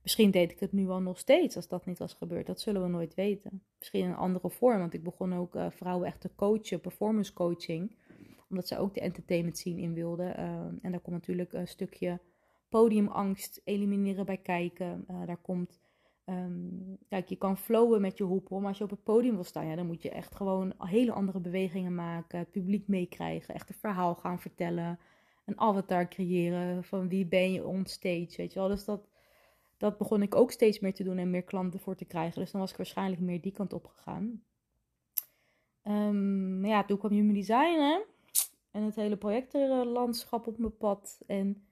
misschien 0.03 0.31
deed 0.31 0.51
ik 0.51 0.61
het 0.61 0.73
nu 0.73 0.87
wel 0.87 1.01
nog 1.01 1.19
steeds 1.19 1.57
als 1.57 1.69
dat 1.69 1.87
niet 1.87 1.99
was 1.99 2.15
gebeurd. 2.15 2.47
Dat 2.47 2.61
zullen 2.61 2.83
we 2.83 2.89
nooit 2.89 3.15
weten. 3.15 3.63
Misschien 3.79 4.05
in 4.05 4.11
een 4.11 4.17
andere 4.17 4.51
vorm, 4.51 4.79
want 4.79 4.95
ik 4.95 5.05
begon 5.05 5.35
ook 5.35 5.55
uh, 5.55 5.71
vrouwen 5.71 6.07
echt 6.07 6.21
te 6.21 6.35
coachen, 6.35 6.81
performance 6.81 7.33
coaching. 7.33 7.97
Omdat 8.49 8.69
ze 8.69 8.79
ook 8.79 8.95
de 8.95 9.01
entertainment 9.01 9.59
scene 9.59 9.81
in 9.81 9.95
wilden. 9.95 10.41
Uh, 10.41 10.45
en 10.83 10.91
daar 10.91 11.01
komt 11.01 11.17
natuurlijk 11.17 11.53
een 11.53 11.69
stukje 11.69 12.21
podiumangst 12.75 13.61
elimineren 13.65 14.27
bij 14.27 14.39
kijken. 14.39 15.05
daar 15.27 15.41
komt 15.43 15.81
Um, 16.27 16.99
kijk, 17.09 17.29
je 17.29 17.37
kan 17.37 17.57
flowen 17.57 18.01
met 18.01 18.19
je 18.19 18.25
hoepel, 18.25 18.59
maar 18.59 18.69
als 18.69 18.79
je 18.79 18.85
op 18.85 18.91
het 18.91 19.03
podium 19.03 19.35
wil 19.35 19.45
staan, 19.45 19.67
ja, 19.67 19.77
dan 19.77 19.87
moet 19.87 20.03
je 20.03 20.11
echt 20.11 20.35
gewoon 20.35 20.75
hele 20.79 21.13
andere 21.13 21.41
bewegingen 21.41 21.95
maken, 21.95 22.51
publiek 22.51 22.89
meekrijgen, 22.89 23.55
echt 23.55 23.69
een 23.69 23.75
verhaal 23.75 24.15
gaan 24.15 24.41
vertellen, 24.41 24.99
een 25.45 25.61
avatar 25.61 26.09
creëren 26.09 26.85
van 26.85 27.09
wie 27.09 27.27
ben 27.27 27.53
je 27.53 27.67
on 27.67 27.87
stage, 27.87 28.35
weet 28.37 28.53
je 28.53 28.59
wel. 28.59 28.69
Dus 28.69 28.85
dat, 28.85 29.09
dat 29.77 29.99
begon 29.99 30.23
ik 30.23 30.35
ook 30.35 30.51
steeds 30.51 30.81
meer 30.81 30.95
te 30.95 31.05
doen 31.05 31.19
en 31.19 31.31
meer 31.31 31.45
klanten 31.45 31.81
voor 31.81 31.97
te 31.97 32.05
krijgen. 32.05 32.41
Dus 32.41 32.51
dan 32.51 32.61
was 32.61 32.71
ik 32.71 32.77
waarschijnlijk 32.77 33.21
meer 33.21 33.41
die 33.41 33.53
kant 33.53 33.73
op 33.73 33.87
gegaan. 33.87 34.43
Um, 35.83 36.65
ja, 36.67 36.85
toen 36.85 36.99
kwam 36.99 37.13
Human 37.13 37.35
Design 37.35 38.03
en 38.71 38.83
het 38.83 38.97
hele 38.97 39.17
projectenlandschap 39.17 40.47
op 40.47 40.59
mijn 40.59 40.77
pad 40.77 41.23
en 41.27 41.67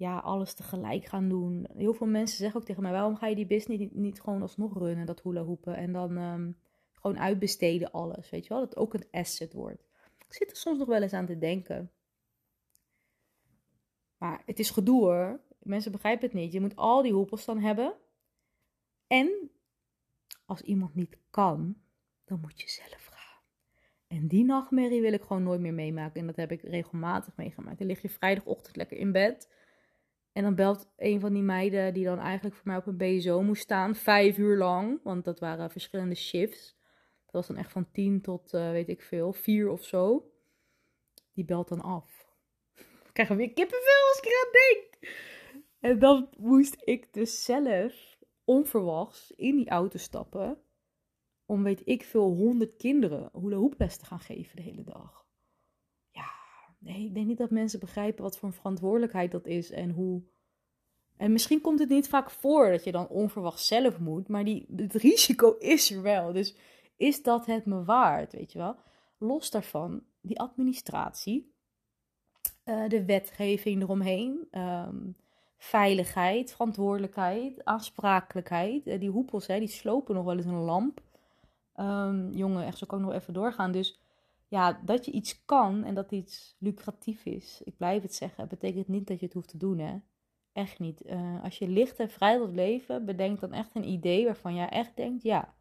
ja, 0.00 0.18
alles 0.18 0.54
tegelijk 0.54 1.04
gaan 1.04 1.28
doen. 1.28 1.66
Heel 1.76 1.94
veel 1.94 2.06
mensen 2.06 2.38
zeggen 2.38 2.60
ook 2.60 2.66
tegen 2.66 2.82
mij: 2.82 2.92
waarom 2.92 3.16
ga 3.16 3.26
je 3.26 3.34
die 3.34 3.46
business 3.46 3.92
niet, 3.92 4.20
gewoon 4.20 4.42
alsnog 4.42 4.78
runnen, 4.78 5.06
dat 5.06 5.22
hula 5.22 5.42
hoepen, 5.42 5.76
en 5.76 5.92
dan 5.92 6.16
um, 6.16 6.56
gewoon 6.92 7.18
uitbesteden 7.18 7.90
alles, 7.90 8.30
weet 8.30 8.42
je 8.42 8.48
wel? 8.48 8.58
Dat 8.58 8.68
het 8.68 8.78
ook 8.78 8.94
een 8.94 9.06
asset 9.10 9.52
wordt. 9.52 9.88
Ik 10.26 10.34
zit 10.34 10.50
er 10.50 10.56
soms 10.56 10.78
nog 10.78 10.88
wel 10.88 11.02
eens 11.02 11.12
aan 11.12 11.26
te 11.26 11.38
denken. 11.38 11.90
Maar 14.16 14.42
het 14.46 14.58
is 14.58 14.70
gedoe 14.70 15.00
hoor. 15.00 15.40
Mensen 15.58 15.92
begrijpen 15.92 16.26
het 16.26 16.36
niet. 16.36 16.52
Je 16.52 16.60
moet 16.60 16.76
al 16.76 17.02
die 17.02 17.12
hoepels 17.12 17.44
dan 17.44 17.58
hebben. 17.58 17.94
En 19.06 19.50
als 20.46 20.60
iemand 20.60 20.94
niet 20.94 21.18
kan, 21.30 21.76
dan 22.24 22.40
moet 22.40 22.60
je 22.60 22.68
zelf 22.68 23.06
gaan. 23.06 23.42
En 24.06 24.28
die 24.28 24.44
nachtmerrie 24.44 25.00
wil 25.00 25.12
ik 25.12 25.22
gewoon 25.22 25.42
nooit 25.42 25.60
meer 25.60 25.74
meemaken. 25.74 26.20
En 26.20 26.26
dat 26.26 26.36
heb 26.36 26.52
ik 26.52 26.62
regelmatig 26.62 27.36
meegemaakt. 27.36 27.78
Dan 27.78 27.86
lig 27.86 28.02
je 28.02 28.08
vrijdagochtend 28.08 28.76
lekker 28.76 28.96
in 28.96 29.12
bed. 29.12 29.58
En 30.32 30.42
dan 30.42 30.54
belt 30.54 30.92
een 30.96 31.20
van 31.20 31.32
die 31.32 31.42
meiden 31.42 31.94
die 31.94 32.04
dan 32.04 32.18
eigenlijk 32.18 32.56
voor 32.56 32.66
mij 32.66 32.76
op 32.76 32.86
een 32.86 32.96
BSO 32.96 33.42
moest 33.42 33.62
staan, 33.62 33.94
vijf 33.94 34.38
uur 34.38 34.56
lang, 34.56 35.00
want 35.02 35.24
dat 35.24 35.40
waren 35.40 35.70
verschillende 35.70 36.14
shifts. 36.14 36.78
Dat 37.24 37.32
was 37.32 37.46
dan 37.46 37.56
echt 37.56 37.72
van 37.72 37.90
tien 37.92 38.20
tot, 38.20 38.52
uh, 38.52 38.70
weet 38.70 38.88
ik 38.88 39.02
veel, 39.02 39.32
vier 39.32 39.68
of 39.68 39.84
zo. 39.84 40.32
Die 41.32 41.44
belt 41.44 41.68
dan 41.68 41.80
af. 41.80 42.28
Ik 43.08 43.12
krijg 43.12 43.28
weer 43.28 43.52
kippenvel 43.52 44.08
als 44.08 44.18
ik 44.18 44.24
eraan 44.24 44.52
denk. 44.52 45.14
En 45.80 45.98
dan 45.98 46.28
moest 46.38 46.76
ik 46.84 47.12
dus 47.12 47.44
zelf 47.44 48.18
onverwachts 48.44 49.30
in 49.36 49.56
die 49.56 49.68
auto 49.68 49.98
stappen. 49.98 50.58
Om 51.46 51.62
weet 51.62 51.82
ik 51.84 52.04
veel 52.04 52.32
honderd 52.32 52.76
kinderen 52.76 53.30
hula 53.32 53.68
te 53.78 54.04
gaan 54.04 54.20
geven 54.20 54.56
de 54.56 54.62
hele 54.62 54.84
dag 54.84 55.19
nee, 56.80 57.04
ik 57.04 57.14
denk 57.14 57.26
niet 57.26 57.38
dat 57.38 57.50
mensen 57.50 57.80
begrijpen 57.80 58.22
wat 58.22 58.38
voor 58.38 58.48
een 58.48 58.54
verantwoordelijkheid 58.54 59.30
dat 59.30 59.46
is 59.46 59.70
en 59.70 59.90
hoe. 59.90 60.22
En 61.16 61.32
misschien 61.32 61.60
komt 61.60 61.78
het 61.78 61.88
niet 61.88 62.08
vaak 62.08 62.30
voor 62.30 62.70
dat 62.70 62.84
je 62.84 62.92
dan 62.92 63.08
onverwacht 63.08 63.60
zelf 63.60 63.98
moet, 63.98 64.28
maar 64.28 64.44
die, 64.44 64.66
het 64.76 64.94
risico 64.94 65.56
is 65.58 65.90
er 65.90 66.02
wel. 66.02 66.32
Dus 66.32 66.56
is 66.96 67.22
dat 67.22 67.46
het 67.46 67.66
me 67.66 67.84
waard, 67.84 68.32
weet 68.32 68.52
je 68.52 68.58
wel? 68.58 68.76
Los 69.18 69.50
daarvan, 69.50 70.02
die 70.20 70.40
administratie, 70.40 71.52
uh, 72.64 72.88
de 72.88 73.04
wetgeving 73.04 73.82
eromheen, 73.82 74.48
um, 74.52 75.16
veiligheid, 75.56 76.52
verantwoordelijkheid, 76.52 77.64
aansprakelijkheid. 77.64 78.86
Uh, 78.86 79.00
die 79.00 79.10
hoepels, 79.10 79.46
hè, 79.46 79.58
die 79.58 79.68
slopen 79.68 80.14
nog 80.14 80.24
wel 80.24 80.36
eens 80.36 80.46
een 80.46 80.54
lamp. 80.54 81.00
Um, 81.76 82.30
jongen, 82.32 82.66
echt 82.66 82.78
zo 82.78 82.86
kan 82.86 82.98
ik 82.98 83.04
nog 83.04 83.14
even 83.14 83.32
doorgaan. 83.32 83.72
Dus 83.72 84.00
ja, 84.50 84.80
dat 84.84 85.04
je 85.04 85.10
iets 85.10 85.44
kan 85.44 85.84
en 85.84 85.94
dat 85.94 86.12
iets 86.12 86.56
lucratief 86.58 87.24
is, 87.24 87.60
ik 87.64 87.76
blijf 87.76 88.02
het 88.02 88.14
zeggen, 88.14 88.48
betekent 88.48 88.88
niet 88.88 89.06
dat 89.06 89.18
je 89.18 89.24
het 89.24 89.34
hoeft 89.34 89.48
te 89.48 89.56
doen, 89.56 89.78
hè. 89.78 89.96
Echt 90.52 90.78
niet. 90.78 91.06
Uh, 91.06 91.44
als 91.44 91.58
je 91.58 91.68
licht 91.68 91.98
en 91.98 92.10
vrij 92.10 92.38
wilt 92.38 92.54
leven, 92.54 93.04
bedenk 93.04 93.40
dan 93.40 93.52
echt 93.52 93.74
een 93.74 93.88
idee 93.88 94.24
waarvan 94.24 94.54
jij 94.54 94.68
echt 94.68 94.96
denkt, 94.96 95.22
ja, 95.22 95.54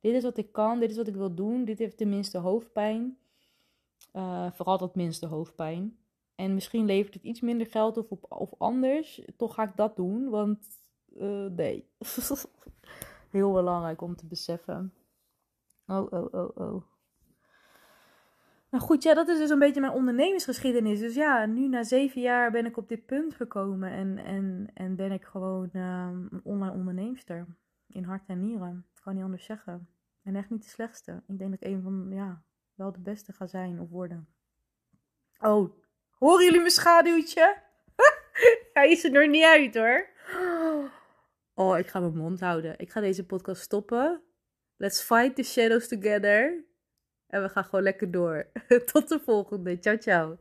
dit 0.00 0.14
is 0.14 0.22
wat 0.22 0.36
ik 0.36 0.52
kan, 0.52 0.80
dit 0.80 0.90
is 0.90 0.96
wat 0.96 1.08
ik 1.08 1.14
wil 1.14 1.34
doen, 1.34 1.64
dit 1.64 1.78
heeft 1.78 1.98
de 1.98 2.06
minste 2.06 2.38
hoofdpijn. 2.38 3.18
Uh, 4.12 4.52
vooral 4.52 4.78
dat 4.78 4.94
minste 4.94 5.26
hoofdpijn. 5.26 5.98
En 6.34 6.54
misschien 6.54 6.84
levert 6.84 7.14
het 7.14 7.22
iets 7.22 7.40
minder 7.40 7.66
geld 7.66 7.96
of, 7.96 8.10
op, 8.10 8.26
of 8.28 8.54
anders, 8.58 9.24
toch 9.36 9.54
ga 9.54 9.62
ik 9.62 9.76
dat 9.76 9.96
doen, 9.96 10.28
want 10.28 10.66
uh, 11.16 11.46
nee. 11.46 11.88
Heel 13.30 13.52
belangrijk 13.52 14.02
om 14.02 14.16
te 14.16 14.26
beseffen. 14.26 14.94
Oh, 15.86 16.12
oh, 16.12 16.34
oh, 16.34 16.56
oh. 16.56 16.93
Nou 18.74 18.86
goed, 18.86 19.02
ja, 19.02 19.14
dat 19.14 19.28
is 19.28 19.38
dus 19.38 19.50
een 19.50 19.58
beetje 19.58 19.80
mijn 19.80 19.92
ondernemingsgeschiedenis. 19.92 21.00
Dus 21.00 21.14
ja, 21.14 21.46
nu 21.46 21.68
na 21.68 21.82
zeven 21.82 22.20
jaar 22.20 22.50
ben 22.50 22.66
ik 22.66 22.76
op 22.76 22.88
dit 22.88 23.06
punt 23.06 23.34
gekomen 23.34 23.90
en, 23.90 24.18
en, 24.18 24.70
en 24.74 24.96
ben 24.96 25.12
ik 25.12 25.24
gewoon 25.24 25.70
um, 25.72 26.28
een 26.30 26.40
online 26.44 26.72
onderneemster. 26.72 27.46
In 27.86 28.04
hart 28.04 28.22
en 28.26 28.40
nieren. 28.40 28.86
Ik 28.94 29.00
kan 29.02 29.14
niet 29.14 29.24
anders 29.24 29.44
zeggen. 29.44 29.88
En 30.22 30.36
echt 30.36 30.50
niet 30.50 30.62
de 30.62 30.68
slechtste. 30.68 31.22
Ik 31.26 31.38
denk 31.38 31.50
dat 31.50 31.60
ik 31.60 31.68
een 31.68 31.82
van, 31.82 32.06
ja, 32.10 32.42
wel 32.74 32.92
de 32.92 33.00
beste 33.00 33.32
ga 33.32 33.46
zijn 33.46 33.80
of 33.80 33.88
worden. 33.88 34.28
Oh, 35.40 35.70
horen 36.10 36.44
jullie 36.44 36.60
mijn 36.60 36.70
schaduwtje? 36.70 37.56
Hij 38.72 38.90
is 38.90 39.04
er 39.04 39.10
nog 39.10 39.26
niet 39.26 39.44
uit 39.44 39.74
hoor. 39.74 40.08
Oh, 41.54 41.78
ik 41.78 41.86
ga 41.86 42.00
mijn 42.00 42.16
mond 42.16 42.40
houden. 42.40 42.78
Ik 42.78 42.90
ga 42.90 43.00
deze 43.00 43.26
podcast 43.26 43.62
stoppen. 43.62 44.22
Let's 44.76 45.02
fight 45.02 45.36
the 45.36 45.42
shadows 45.42 45.88
together. 45.88 46.64
En 47.34 47.42
we 47.42 47.48
gaan 47.48 47.64
gewoon 47.64 47.82
lekker 47.82 48.10
door. 48.10 48.46
Tot 48.92 49.08
de 49.08 49.20
volgende. 49.24 49.78
Ciao, 49.80 49.96
ciao. 49.96 50.38